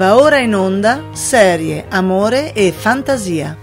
Va 0.00 0.16
ora 0.16 0.38
in 0.38 0.54
onda 0.54 1.10
serie 1.12 1.84
Amore 1.90 2.54
e 2.54 2.72
Fantasia. 2.72 3.59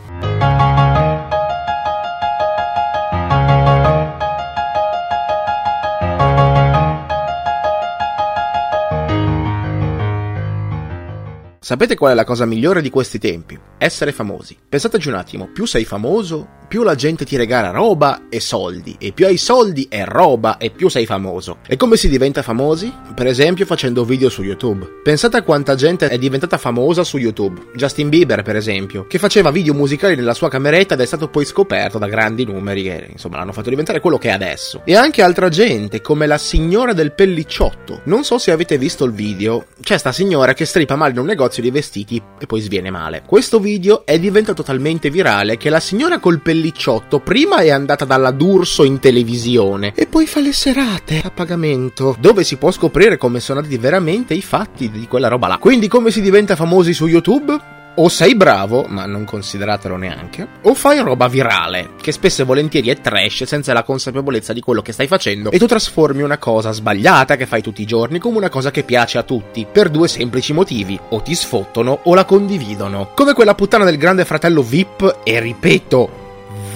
Sapete 11.67 11.97
qual 11.97 12.13
è 12.13 12.15
la 12.15 12.23
cosa 12.23 12.45
migliore 12.45 12.81
di 12.81 12.89
questi 12.89 13.19
tempi? 13.19 13.59
Essere 13.77 14.13
famosi. 14.13 14.57
Pensateci 14.69 15.09
un 15.09 15.15
attimo, 15.15 15.49
più 15.51 15.65
sei 15.65 15.83
famoso, 15.83 16.47
più 16.69 16.81
la 16.83 16.95
gente 16.95 17.25
ti 17.25 17.35
regala 17.35 17.71
roba 17.71 18.27
e 18.29 18.39
soldi, 18.39 18.95
e 18.97 19.11
più 19.11 19.25
hai 19.25 19.35
soldi 19.35 19.87
e 19.89 20.05
roba, 20.05 20.57
e 20.57 20.69
più 20.69 20.87
sei 20.87 21.05
famoso. 21.05 21.57
E 21.67 21.75
come 21.75 21.97
si 21.97 22.07
diventa 22.07 22.41
famosi? 22.41 22.93
Per 23.13 23.27
esempio 23.27 23.65
facendo 23.65 24.05
video 24.05 24.29
su 24.29 24.43
YouTube. 24.43 25.01
Pensate 25.03 25.37
a 25.37 25.41
quanta 25.43 25.75
gente 25.75 26.07
è 26.07 26.17
diventata 26.17 26.57
famosa 26.57 27.03
su 27.03 27.17
YouTube. 27.17 27.61
Justin 27.75 28.07
Bieber, 28.07 28.43
per 28.43 28.55
esempio, 28.55 29.05
che 29.05 29.19
faceva 29.19 29.51
video 29.51 29.73
musicali 29.73 30.15
nella 30.15 30.33
sua 30.33 30.49
cameretta 30.49 30.93
ed 30.93 31.01
è 31.01 31.05
stato 31.05 31.27
poi 31.27 31.43
scoperto 31.43 31.97
da 31.97 32.07
grandi 32.07 32.45
numeri 32.45 32.83
che, 32.83 33.07
insomma, 33.11 33.37
l'hanno 33.37 33.51
fatto 33.51 33.69
diventare 33.69 33.99
quello 33.99 34.17
che 34.17 34.29
è 34.29 34.33
adesso. 34.33 34.81
E 34.85 34.95
anche 34.95 35.21
altra 35.21 35.49
gente, 35.49 35.99
come 35.99 36.27
la 36.27 36.37
signora 36.37 36.93
del 36.93 37.11
pellicciotto. 37.11 38.01
Non 38.05 38.23
so 38.23 38.37
se 38.37 38.51
avete 38.51 38.77
visto 38.77 39.03
il 39.03 39.11
video, 39.11 39.65
c'è 39.81 39.97
sta 39.97 40.13
signora 40.13 40.53
che 40.53 40.63
stripa 40.63 40.95
male 40.95 41.11
in 41.11 41.19
un 41.19 41.25
negozio 41.25 41.55
di 41.61 41.71
vestiti 41.71 42.21
e 42.39 42.45
poi 42.45 42.61
sviene 42.61 42.89
male. 42.89 43.23
Questo 43.25 43.59
video 43.59 44.05
è 44.05 44.19
diventato 44.19 44.63
talmente 44.63 45.09
virale 45.09 45.57
che 45.57 45.69
la 45.69 45.79
signora 45.79 46.19
col 46.19 46.41
pellicciotto 46.41 47.19
prima 47.19 47.57
è 47.57 47.69
andata 47.69 48.05
dalla 48.05 48.31
D'Urso 48.31 48.83
in 48.83 48.99
televisione 48.99 49.93
e 49.95 50.07
poi 50.07 50.27
fa 50.27 50.39
le 50.39 50.53
serate 50.53 51.21
a 51.23 51.31
pagamento, 51.31 52.15
dove 52.19 52.43
si 52.43 52.57
può 52.57 52.71
scoprire 52.71 53.17
come 53.17 53.39
sono 53.39 53.59
andati 53.59 53.77
veramente 53.77 54.33
i 54.33 54.41
fatti 54.41 54.89
di 54.89 55.07
quella 55.07 55.27
roba 55.27 55.47
là. 55.47 55.57
Quindi 55.57 55.87
come 55.87 56.11
si 56.11 56.21
diventa 56.21 56.55
famosi 56.55 56.93
su 56.93 57.07
YouTube? 57.07 57.75
O 57.99 58.09
sei 58.09 58.35
bravo, 58.35 58.85
ma 58.87 59.05
non 59.05 59.25
consideratelo 59.25 59.95
neanche, 59.95 60.47
o 60.61 60.73
fai 60.73 60.99
roba 60.99 61.27
virale, 61.27 61.91
che 61.99 62.11
spesso 62.11 62.41
e 62.41 62.45
volentieri 62.45 62.89
è 62.89 62.99
trash 62.99 63.43
senza 63.43 63.73
la 63.73 63.83
consapevolezza 63.83 64.53
di 64.53 64.61
quello 64.61 64.81
che 64.81 64.91
stai 64.91 65.07
facendo, 65.07 65.51
e 65.51 65.57
tu 65.57 65.65
trasformi 65.65 66.21
una 66.21 66.37
cosa 66.37 66.71
sbagliata 66.71 67.35
che 67.35 67.45
fai 67.45 67.61
tutti 67.61 67.81
i 67.81 67.85
giorni 67.85 68.19
come 68.19 68.37
una 68.37 68.49
cosa 68.49 68.71
che 68.71 68.83
piace 68.83 69.17
a 69.17 69.23
tutti, 69.23 69.65
per 69.71 69.89
due 69.89 70.07
semplici 70.07 70.53
motivi, 70.53 70.99
o 71.09 71.21
ti 71.21 71.33
sfottono 71.33 71.99
o 72.03 72.13
la 72.13 72.25
condividono. 72.25 73.11
Come 73.15 73.33
quella 73.33 73.55
puttana 73.55 73.85
del 73.85 73.97
grande 73.97 74.25
fratello 74.25 74.61
VIP, 74.61 75.19
e 75.23 75.39
ripeto, 75.39 76.09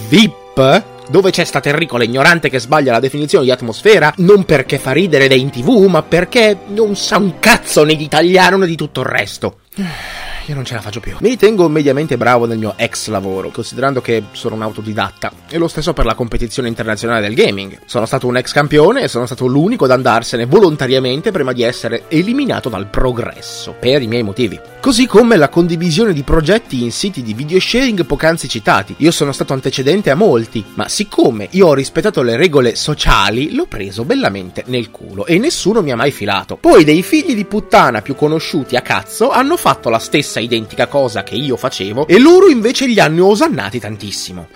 VIP, 0.07 0.83
dove 1.09 1.29
c'è 1.29 1.43
sta 1.43 1.59
terricola 1.59 2.03
ignorante 2.03 2.49
che 2.49 2.59
sbaglia 2.59 2.93
la 2.93 2.99
definizione 2.99 3.43
di 3.45 3.51
atmosfera, 3.51 4.13
non 4.17 4.43
perché 4.43 4.79
fa 4.79 4.91
ridere 4.91 5.25
ed 5.25 5.33
è 5.33 5.35
in 5.35 5.49
tv, 5.49 5.85
ma 5.85 6.01
perché 6.01 6.57
non 6.67 6.95
sa 6.95 7.17
un 7.17 7.39
cazzo 7.39 7.83
né 7.83 7.95
di 7.95 8.05
italiano 8.05 8.57
né 8.57 8.65
di 8.65 8.75
tutto 8.75 9.01
il 9.01 9.07
resto. 9.07 9.59
Io 10.51 10.57
non 10.57 10.65
ce 10.65 10.73
la 10.73 10.81
faccio 10.81 10.99
più. 10.99 11.15
Mi 11.21 11.29
ritengo 11.29 11.69
mediamente 11.69 12.17
bravo 12.17 12.45
nel 12.45 12.57
mio 12.57 12.73
ex 12.75 13.07
lavoro, 13.07 13.51
considerando 13.51 14.01
che 14.01 14.21
sono 14.33 14.55
un 14.55 14.63
autodidatta. 14.63 15.31
E 15.49 15.57
lo 15.57 15.69
stesso 15.69 15.93
per 15.93 16.03
la 16.03 16.13
competizione 16.13 16.67
internazionale 16.67 17.21
del 17.21 17.35
gaming. 17.35 17.79
Sono 17.85 18.05
stato 18.05 18.27
un 18.27 18.35
ex 18.35 18.51
campione 18.51 19.03
e 19.03 19.07
sono 19.07 19.25
stato 19.25 19.45
l'unico 19.45 19.85
ad 19.85 19.91
andarsene 19.91 20.45
volontariamente 20.45 21.31
prima 21.31 21.53
di 21.53 21.63
essere 21.63 22.03
eliminato 22.09 22.67
dal 22.67 22.87
progresso, 22.87 23.73
per 23.79 24.01
i 24.01 24.07
miei 24.07 24.23
motivi. 24.23 24.59
Così 24.81 25.05
come 25.05 25.37
la 25.37 25.47
condivisione 25.47 26.11
di 26.11 26.23
progetti 26.23 26.81
in 26.81 26.91
siti 26.91 27.21
di 27.21 27.35
video 27.35 27.59
sharing 27.59 28.03
poc'anzi 28.03 28.49
citati. 28.49 28.95
Io 28.97 29.11
sono 29.11 29.31
stato 29.31 29.53
antecedente 29.53 30.09
a 30.09 30.15
molti, 30.15 30.65
ma 30.73 30.89
siccome 30.89 31.49
io 31.51 31.67
ho 31.67 31.75
rispettato 31.75 32.23
le 32.23 32.35
regole 32.35 32.75
sociali, 32.75 33.53
l'ho 33.53 33.67
preso 33.67 34.05
bellamente 34.05 34.63
nel 34.65 34.89
culo 34.89 35.27
e 35.27 35.37
nessuno 35.37 35.83
mi 35.83 35.91
ha 35.91 35.95
mai 35.95 36.09
filato. 36.09 36.57
Poi 36.57 36.83
dei 36.83 37.03
figli 37.03 37.35
di 37.35 37.45
puttana 37.45 38.01
più 38.01 38.15
conosciuti 38.15 38.75
a 38.75 38.81
cazzo 38.81 39.29
hanno 39.29 39.55
fatto 39.55 39.89
la 39.89 39.99
stessa 39.99 40.39
identica 40.39 40.87
cosa 40.87 41.21
che 41.21 41.35
io 41.35 41.57
facevo 41.57 42.07
e 42.07 42.17
loro 42.17 42.49
invece 42.49 42.87
li 42.87 42.99
hanno 42.99 43.27
osannati 43.27 43.79
tantissimo. 43.79 44.47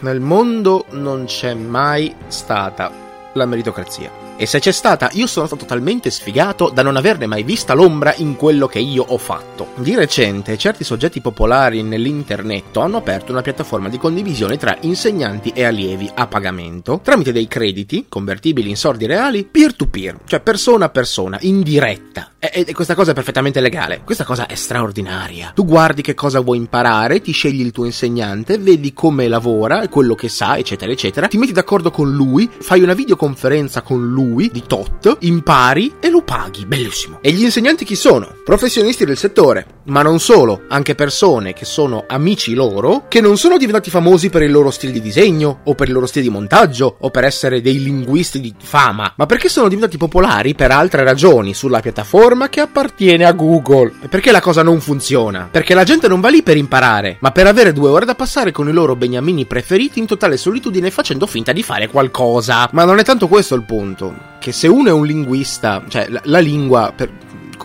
Nel 0.00 0.18
mondo 0.18 0.86
non 0.90 1.26
c'è 1.26 1.54
mai 1.54 2.12
stata 2.26 2.90
la 3.34 3.46
meritocrazia. 3.46 4.29
E 4.40 4.46
se 4.46 4.58
c'è 4.58 4.72
stata, 4.72 5.10
io 5.12 5.26
sono 5.26 5.44
stato 5.44 5.66
talmente 5.66 6.08
sfigato 6.08 6.70
da 6.72 6.80
non 6.80 6.96
averne 6.96 7.26
mai 7.26 7.42
vista 7.42 7.74
l'ombra 7.74 8.14
in 8.16 8.36
quello 8.36 8.68
che 8.68 8.78
io 8.78 9.04
ho 9.06 9.18
fatto. 9.18 9.72
Di 9.74 9.94
recente, 9.94 10.56
certi 10.56 10.82
soggetti 10.82 11.20
popolari 11.20 11.82
nell'internet 11.82 12.74
hanno 12.78 12.96
aperto 12.96 13.32
una 13.32 13.42
piattaforma 13.42 13.90
di 13.90 13.98
condivisione 13.98 14.56
tra 14.56 14.78
insegnanti 14.80 15.50
e 15.54 15.64
allievi 15.64 16.10
a 16.14 16.26
pagamento, 16.26 17.02
tramite 17.04 17.32
dei 17.32 17.48
crediti, 17.48 18.06
convertibili 18.08 18.70
in 18.70 18.76
soldi 18.76 19.04
reali, 19.04 19.44
peer-to-peer, 19.44 20.20
cioè 20.24 20.40
persona 20.40 20.86
a 20.86 20.88
persona, 20.88 21.36
in 21.42 21.60
diretta. 21.60 22.32
E, 22.38 22.64
e 22.66 22.72
questa 22.72 22.94
cosa 22.94 23.10
è 23.10 23.14
perfettamente 23.14 23.60
legale. 23.60 24.00
Questa 24.02 24.24
cosa 24.24 24.46
è 24.46 24.54
straordinaria. 24.54 25.52
Tu 25.54 25.66
guardi 25.66 26.00
che 26.00 26.14
cosa 26.14 26.40
vuoi 26.40 26.56
imparare, 26.56 27.20
ti 27.20 27.32
scegli 27.32 27.60
il 27.60 27.72
tuo 27.72 27.84
insegnante, 27.84 28.56
vedi 28.56 28.94
come 28.94 29.28
lavora, 29.28 29.86
quello 29.88 30.14
che 30.14 30.30
sa, 30.30 30.56
eccetera, 30.56 30.90
eccetera, 30.90 31.28
ti 31.28 31.36
metti 31.36 31.52
d'accordo 31.52 31.90
con 31.90 32.10
lui, 32.10 32.48
fai 32.58 32.80
una 32.80 32.94
videoconferenza 32.94 33.82
con 33.82 34.08
lui, 34.08 34.28
di 34.34 34.62
tot, 34.66 35.16
impari 35.20 35.94
e 36.00 36.10
lo 36.10 36.22
paghi. 36.22 36.66
Bellissimo. 36.66 37.18
E 37.20 37.32
gli 37.32 37.42
insegnanti 37.42 37.84
chi 37.84 37.94
sono? 37.94 38.36
Professionisti 38.44 39.04
del 39.04 39.16
settore. 39.16 39.66
Ma 39.84 40.02
non 40.02 40.20
solo, 40.20 40.62
anche 40.68 40.94
persone 40.94 41.52
che 41.52 41.64
sono 41.64 42.04
amici 42.06 42.54
loro, 42.54 43.06
che 43.08 43.20
non 43.20 43.36
sono 43.36 43.56
diventati 43.56 43.90
famosi 43.90 44.30
per 44.30 44.42
il 44.42 44.50
loro 44.50 44.70
stile 44.70 44.92
di 44.92 45.00
disegno, 45.00 45.60
o 45.64 45.74
per 45.74 45.88
il 45.88 45.94
loro 45.94 46.06
stile 46.06 46.24
di 46.24 46.30
montaggio, 46.30 46.96
o 47.00 47.10
per 47.10 47.24
essere 47.24 47.60
dei 47.60 47.82
linguisti 47.82 48.40
di 48.40 48.54
fama, 48.58 49.12
ma 49.16 49.26
perché 49.26 49.48
sono 49.48 49.68
diventati 49.68 49.96
popolari 49.96 50.54
per 50.54 50.70
altre 50.70 51.02
ragioni 51.02 51.54
sulla 51.54 51.80
piattaforma 51.80 52.48
che 52.48 52.60
appartiene 52.60 53.24
a 53.24 53.32
Google. 53.32 53.92
E 54.02 54.08
perché 54.08 54.30
la 54.30 54.40
cosa 54.40 54.62
non 54.62 54.80
funziona? 54.80 55.48
Perché 55.50 55.74
la 55.74 55.84
gente 55.84 56.08
non 56.08 56.20
va 56.20 56.28
lì 56.28 56.42
per 56.42 56.56
imparare, 56.56 57.16
ma 57.20 57.32
per 57.32 57.46
avere 57.46 57.72
due 57.72 57.88
ore 57.88 58.04
da 58.04 58.14
passare 58.14 58.52
con 58.52 58.68
i 58.68 58.72
loro 58.72 58.96
beniamini 58.96 59.46
preferiti 59.46 59.98
in 59.98 60.06
totale 60.06 60.36
solitudine 60.36 60.90
facendo 60.90 61.26
finta 61.26 61.52
di 61.52 61.62
fare 61.62 61.88
qualcosa. 61.88 62.68
Ma 62.72 62.84
non 62.84 62.98
è 62.98 63.04
tanto 63.04 63.28
questo 63.28 63.54
il 63.54 63.64
punto. 63.64 64.19
Che 64.38 64.52
se 64.52 64.68
uno 64.68 64.88
è 64.88 64.92
un 64.92 65.04
linguista, 65.04 65.82
cioè 65.88 66.06
la, 66.08 66.20
la 66.24 66.38
lingua 66.38 66.92
per, 66.94 67.10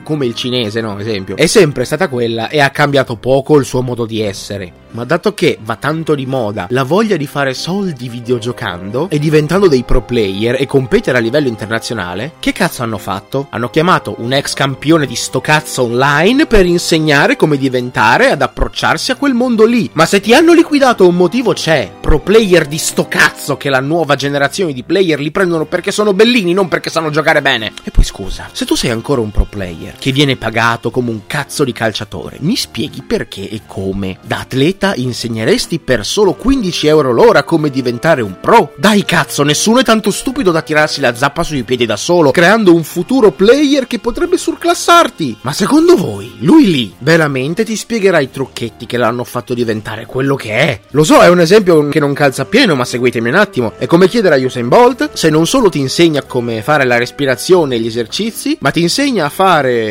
come 0.06 0.28
il 0.28 0.36
cinese, 0.36 0.80
no? 0.80 0.98
Esempio, 1.00 1.36
è 1.36 1.48
sempre 1.48 1.84
stata 1.84 2.08
quella 2.08 2.48
e 2.48 2.62
ha 2.62 2.70
cambiato 2.70 3.18
poco 3.18 3.58
il 3.58 3.66
suo 3.66 3.82
modo 3.82 4.06
di 4.06 4.22
essere. 4.22 4.84
Ma 4.92 5.04
dato 5.04 5.34
che 5.34 5.58
va 5.62 5.76
tanto 5.76 6.16
di 6.16 6.26
moda 6.26 6.68
la 6.70 6.84
voglia 6.84 7.18
di 7.18 7.28
fare 7.28 7.54
soldi 7.54 8.08
videogiocando 8.08 9.10
e 9.10 9.20
diventando 9.20 9.68
dei 9.68 9.84
pro 9.84 10.04
player 10.04 10.56
e 10.58 10.66
competere 10.66 11.18
a 11.18 11.22
livello 11.22 11.50
internazionale, 11.50 12.34
che 12.40 12.54
cazzo 12.54 12.84
hanno 12.84 12.98
fatto? 12.98 13.48
Hanno 13.50 13.70
chiamato 13.70 14.16
un 14.20 14.32
ex 14.32 14.54
campione 14.54 15.06
di 15.06 15.16
sto 15.16 15.42
cazzo 15.42 15.84
online 15.84 16.46
per 16.46 16.66
insegnare 16.66 17.36
come 17.36 17.58
diventare 17.58 18.30
ad 18.30 18.42
approcciarsi 18.42 19.12
a 19.12 19.16
quel 19.16 19.34
mondo 19.34 19.66
lì. 19.66 19.90
Ma 19.94 20.06
se 20.06 20.22
ti 20.22 20.34
hanno 20.34 20.54
liquidato 20.54 21.06
un 21.06 21.16
motivo 21.16 21.52
c'è. 21.52 21.92
Pro 22.00 22.20
player 22.20 22.66
di 22.66 22.78
sto 22.78 23.08
cazzo 23.10 23.58
che 23.58 23.70
la 23.70 23.82
nuova 23.82 24.16
generazione 24.16 24.72
di 24.72 24.84
player 24.84 25.20
li 25.20 25.32
prendono 25.32 25.66
perché 25.66 25.92
sono 25.92 26.14
bellini, 26.14 26.54
non 26.54 26.70
perché 26.70 26.90
sanno 26.90 27.10
giocare 27.10 27.42
bene. 27.42 27.74
E 27.84 27.92
poi 27.92 28.06
scusa, 28.06 28.48
se 28.54 28.64
tu 28.64 28.76
sei 28.76 28.92
ancora 28.92 29.20
un 29.20 29.32
pro 29.32 29.46
player 29.50 29.95
che 29.98 30.12
viene 30.12 30.36
pagato 30.36 30.92
come 30.92 31.10
un 31.10 31.22
cazzo 31.28 31.64
di 31.64 31.72
calciatore, 31.72 32.38
mi 32.42 32.56
spieghi 32.56 33.02
perché 33.02 33.50
e 33.50 33.62
come 33.66 34.18
da 34.26 34.40
atleta 34.40 34.94
insegneresti 34.96 35.80
per 35.80 36.06
solo 36.06 36.34
15 36.34 36.88
euro 36.88 37.12
l'ora 37.12 37.44
come 37.44 37.70
diventare 37.70 38.22
un 38.22 38.40
pro? 38.40 38.74
Dai 38.78 39.06
cazzo, 39.06 39.44
nessuno 39.44 39.80
è 39.80 39.84
tanto 39.84 40.12
stupido 40.12 40.52
da 40.52 40.62
tirarsi 40.62 41.02
la 41.02 41.16
zappa 41.16 41.44
sui 41.44 41.64
piedi 41.64 41.86
da 41.86 41.98
solo, 41.98 42.32
creando 42.32 42.74
un 42.74 42.84
futuro 42.84 43.32
player 43.32 43.88
che 43.88 44.00
potrebbe 44.00 44.38
surclassarti. 44.38 45.38
Ma 45.42 45.54
secondo 45.54 45.96
voi, 45.96 46.36
lui 46.40 46.70
lì, 46.70 46.94
veramente 47.00 47.64
ti 47.64 47.76
spiegherà 47.76 48.20
i 48.20 48.32
trucchetti 48.32 48.86
che 48.86 48.98
l'hanno 48.98 49.24
fatto 49.24 49.54
diventare 49.54 50.06
quello 50.06 50.36
che 50.36 50.52
è? 50.52 50.80
Lo 50.92 51.04
so, 51.04 51.22
è 51.22 51.30
un 51.30 51.40
esempio 51.40 51.88
che 51.90 52.00
non 52.00 52.14
calza 52.14 52.46
pieno, 52.46 52.76
ma 52.76 52.86
seguitemi 52.86 53.30
un 53.30 53.36
attimo. 53.36 53.74
È 53.78 53.86
come 53.86 54.08
chiedere 54.08 54.36
a 54.36 54.46
Usain 54.46 54.68
Bolt 54.68 55.14
se 55.14 55.30
non 55.30 55.46
solo 55.46 55.70
ti 55.70 55.80
insegna 55.80 56.24
come 56.24 56.62
fare 56.62 56.86
la 56.86 56.98
respirazione 56.98 57.76
e 57.76 57.80
gli 57.80 57.88
esercizi, 57.88 58.58
ma 58.62 58.72
ti 58.72 58.82
insegna 58.82 59.26
a 59.26 59.30
fare 59.30 59.85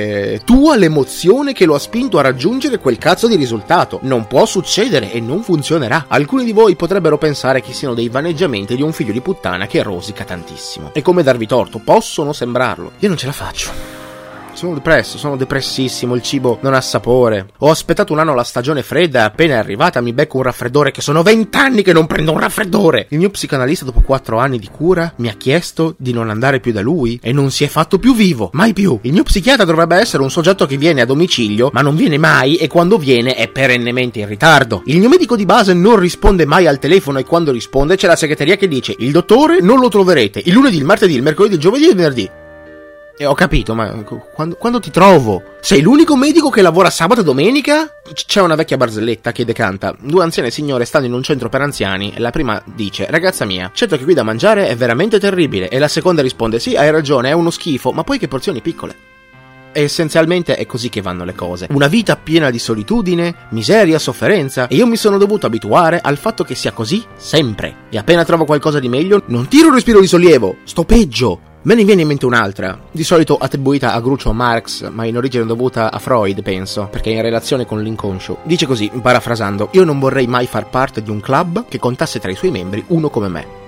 tua 0.44 0.76
l'emozione 0.76 1.52
che 1.52 1.64
lo 1.64 1.74
ha 1.74 1.78
spinto 1.78 2.18
a 2.18 2.22
raggiungere 2.22 2.78
quel 2.78 2.98
cazzo 2.98 3.28
di 3.28 3.36
risultato. 3.36 3.98
Non 4.02 4.26
può 4.26 4.46
succedere 4.46 5.12
e 5.12 5.20
non 5.20 5.42
funzionerà. 5.42 6.06
Alcuni 6.08 6.44
di 6.44 6.52
voi 6.52 6.76
potrebbero 6.76 7.18
pensare 7.18 7.60
che 7.60 7.72
siano 7.72 7.94
dei 7.94 8.08
vaneggiamenti 8.08 8.76
di 8.76 8.82
un 8.82 8.92
figlio 8.92 9.12
di 9.12 9.20
puttana 9.20 9.66
che 9.66 9.82
rosica 9.82 10.24
tantissimo. 10.24 10.90
E 10.92 11.02
come 11.02 11.22
darvi 11.22 11.46
torto, 11.46 11.78
possono 11.78 12.32
sembrarlo. 12.32 12.92
Io 12.98 13.08
non 13.08 13.16
ce 13.16 13.26
la 13.26 13.32
faccio. 13.32 14.03
Sono 14.54 14.74
depresso, 14.74 15.18
sono 15.18 15.36
depressissimo, 15.36 16.14
il 16.14 16.22
cibo 16.22 16.58
non 16.62 16.74
ha 16.74 16.80
sapore. 16.80 17.48
Ho 17.58 17.70
aspettato 17.70 18.12
un 18.12 18.20
anno 18.20 18.34
la 18.34 18.44
stagione 18.44 18.84
fredda 18.84 19.20
e 19.20 19.24
appena 19.24 19.54
è 19.54 19.58
arrivata 19.58 20.00
mi 20.00 20.12
becco 20.12 20.36
un 20.36 20.44
raffreddore 20.44 20.92
che 20.92 21.00
sono 21.00 21.24
vent'anni 21.24 21.82
che 21.82 21.92
non 21.92 22.06
prendo 22.06 22.30
un 22.30 22.38
raffreddore. 22.38 23.08
Il 23.10 23.18
mio 23.18 23.30
psicanalista 23.30 23.84
dopo 23.84 24.00
quattro 24.00 24.38
anni 24.38 24.60
di 24.60 24.68
cura 24.70 25.12
mi 25.16 25.28
ha 25.28 25.34
chiesto 25.34 25.96
di 25.98 26.12
non 26.12 26.30
andare 26.30 26.60
più 26.60 26.70
da 26.70 26.80
lui 26.80 27.18
e 27.20 27.32
non 27.32 27.50
si 27.50 27.64
è 27.64 27.66
fatto 27.66 27.98
più 27.98 28.14
vivo, 28.14 28.50
mai 28.52 28.72
più. 28.72 28.96
Il 29.02 29.12
mio 29.12 29.24
psichiatra 29.24 29.64
dovrebbe 29.64 29.96
essere 29.96 30.22
un 30.22 30.30
soggetto 30.30 30.66
che 30.66 30.76
viene 30.76 31.00
a 31.00 31.06
domicilio, 31.06 31.70
ma 31.72 31.82
non 31.82 31.96
viene 31.96 32.16
mai 32.16 32.54
e 32.54 32.68
quando 32.68 32.96
viene 32.96 33.34
è 33.34 33.48
perennemente 33.48 34.20
in 34.20 34.28
ritardo. 34.28 34.82
Il 34.86 35.00
mio 35.00 35.08
medico 35.08 35.34
di 35.34 35.44
base 35.44 35.74
non 35.74 35.96
risponde 35.96 36.46
mai 36.46 36.68
al 36.68 36.78
telefono 36.78 37.18
e 37.18 37.24
quando 37.24 37.50
risponde 37.50 37.96
c'è 37.96 38.06
la 38.06 38.16
segreteria 38.16 38.56
che 38.56 38.68
dice 38.68 38.94
il 38.98 39.10
dottore 39.10 39.60
non 39.60 39.80
lo 39.80 39.88
troverete 39.88 40.40
il 40.44 40.52
lunedì, 40.52 40.76
il 40.76 40.84
martedì, 40.84 41.14
il 41.16 41.22
mercoledì, 41.22 41.54
il 41.54 41.60
giovedì 41.60 41.86
e 41.86 41.90
il 41.90 41.96
venerdì. 41.96 42.30
E 43.16 43.26
ho 43.26 43.34
capito, 43.34 43.74
ma 43.74 43.90
quando, 44.34 44.56
quando, 44.56 44.80
ti 44.80 44.90
trovo? 44.90 45.40
Sei 45.60 45.80
l'unico 45.80 46.16
medico 46.16 46.50
che 46.50 46.62
lavora 46.62 46.90
sabato 46.90 47.20
e 47.20 47.24
domenica? 47.24 48.00
C'è 48.12 48.40
una 48.40 48.56
vecchia 48.56 48.76
barzelletta 48.76 49.30
che 49.30 49.44
decanta. 49.44 49.94
Due 49.96 50.20
anziane 50.20 50.50
signore 50.50 50.84
stanno 50.84 51.06
in 51.06 51.12
un 51.12 51.22
centro 51.22 51.48
per 51.48 51.60
anziani 51.60 52.14
la 52.16 52.30
prima 52.30 52.60
dice, 52.64 53.06
ragazza 53.08 53.44
mia, 53.44 53.70
certo 53.72 53.96
che 53.96 54.02
qui 54.02 54.14
da 54.14 54.24
mangiare 54.24 54.66
è 54.66 54.74
veramente 54.74 55.20
terribile. 55.20 55.68
E 55.68 55.78
la 55.78 55.86
seconda 55.86 56.22
risponde, 56.22 56.58
sì, 56.58 56.74
hai 56.74 56.90
ragione, 56.90 57.28
è 57.28 57.32
uno 57.32 57.50
schifo, 57.50 57.92
ma 57.92 58.02
poi 58.02 58.18
che 58.18 58.26
porzioni 58.26 58.60
piccole. 58.60 58.96
E 59.70 59.82
essenzialmente 59.82 60.56
è 60.56 60.66
così 60.66 60.88
che 60.88 61.00
vanno 61.00 61.22
le 61.24 61.34
cose. 61.36 61.68
Una 61.70 61.86
vita 61.86 62.16
piena 62.16 62.50
di 62.50 62.58
solitudine, 62.58 63.46
miseria, 63.50 64.00
sofferenza. 64.00 64.66
E 64.66 64.74
io 64.74 64.88
mi 64.88 64.96
sono 64.96 65.18
dovuto 65.18 65.46
abituare 65.46 66.00
al 66.02 66.16
fatto 66.16 66.42
che 66.42 66.56
sia 66.56 66.72
così 66.72 67.04
sempre. 67.14 67.76
E 67.90 67.98
appena 67.98 68.24
trovo 68.24 68.44
qualcosa 68.44 68.80
di 68.80 68.88
meglio, 68.88 69.22
non 69.26 69.46
tiro 69.46 69.68
un 69.68 69.74
respiro 69.74 70.00
di 70.00 70.08
sollievo, 70.08 70.56
sto 70.64 70.82
peggio. 70.82 71.52
Me 71.66 71.74
ne 71.74 71.84
viene 71.84 72.02
in 72.02 72.08
mente 72.08 72.26
un'altra, 72.26 72.78
di 72.90 73.02
solito 73.02 73.38
attribuita 73.38 73.94
a 73.94 74.00
Groucho 74.00 74.34
Marx, 74.34 74.86
ma 74.90 75.06
in 75.06 75.16
origine 75.16 75.46
dovuta 75.46 75.90
a 75.90 75.98
Freud, 75.98 76.42
penso, 76.42 76.88
perché 76.90 77.10
è 77.10 77.14
in 77.14 77.22
relazione 77.22 77.64
con 77.64 77.82
l'inconscio. 77.82 78.40
Dice 78.42 78.66
così, 78.66 78.90
parafrasando, 79.00 79.70
io 79.72 79.84
non 79.84 79.98
vorrei 79.98 80.26
mai 80.26 80.46
far 80.46 80.68
parte 80.68 81.02
di 81.02 81.08
un 81.08 81.20
club 81.20 81.64
che 81.66 81.78
contasse 81.78 82.20
tra 82.20 82.30
i 82.30 82.36
suoi 82.36 82.50
membri 82.50 82.84
uno 82.88 83.08
come 83.08 83.28
me. 83.28 83.63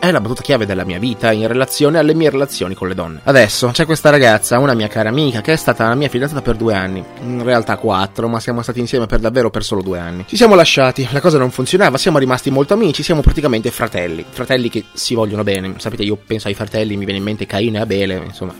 È 0.00 0.12
la 0.12 0.20
battuta 0.20 0.42
chiave 0.42 0.64
della 0.64 0.84
mia 0.84 1.00
vita 1.00 1.32
in 1.32 1.48
relazione 1.48 1.98
alle 1.98 2.14
mie 2.14 2.30
relazioni 2.30 2.74
con 2.74 2.86
le 2.86 2.94
donne. 2.94 3.20
Adesso 3.24 3.70
c'è 3.72 3.84
questa 3.84 4.10
ragazza, 4.10 4.58
una 4.60 4.74
mia 4.74 4.86
cara 4.86 5.08
amica, 5.08 5.40
che 5.40 5.52
è 5.52 5.56
stata 5.56 5.88
la 5.88 5.96
mia 5.96 6.08
fidanzata 6.08 6.40
per 6.40 6.54
due 6.54 6.72
anni. 6.72 7.04
In 7.22 7.42
realtà 7.42 7.76
quattro, 7.76 8.28
ma 8.28 8.38
siamo 8.38 8.62
stati 8.62 8.78
insieme 8.78 9.06
per 9.06 9.18
davvero 9.18 9.50
per 9.50 9.64
solo 9.64 9.82
due 9.82 9.98
anni. 9.98 10.24
Ci 10.28 10.36
siamo 10.36 10.54
lasciati, 10.54 11.08
la 11.10 11.20
cosa 11.20 11.36
non 11.36 11.50
funzionava, 11.50 11.98
siamo 11.98 12.18
rimasti 12.18 12.48
molto 12.50 12.74
amici, 12.74 13.02
siamo 13.02 13.22
praticamente 13.22 13.72
fratelli. 13.72 14.24
Fratelli 14.28 14.68
che 14.68 14.84
si 14.92 15.14
vogliono 15.14 15.42
bene. 15.42 15.74
Sapete, 15.78 16.04
io 16.04 16.16
penso 16.16 16.46
ai 16.46 16.54
fratelli, 16.54 16.96
mi 16.96 17.04
viene 17.04 17.18
in 17.18 17.24
mente 17.24 17.44
Caino 17.44 17.78
e 17.78 17.80
Abele, 17.80 18.22
insomma, 18.24 18.54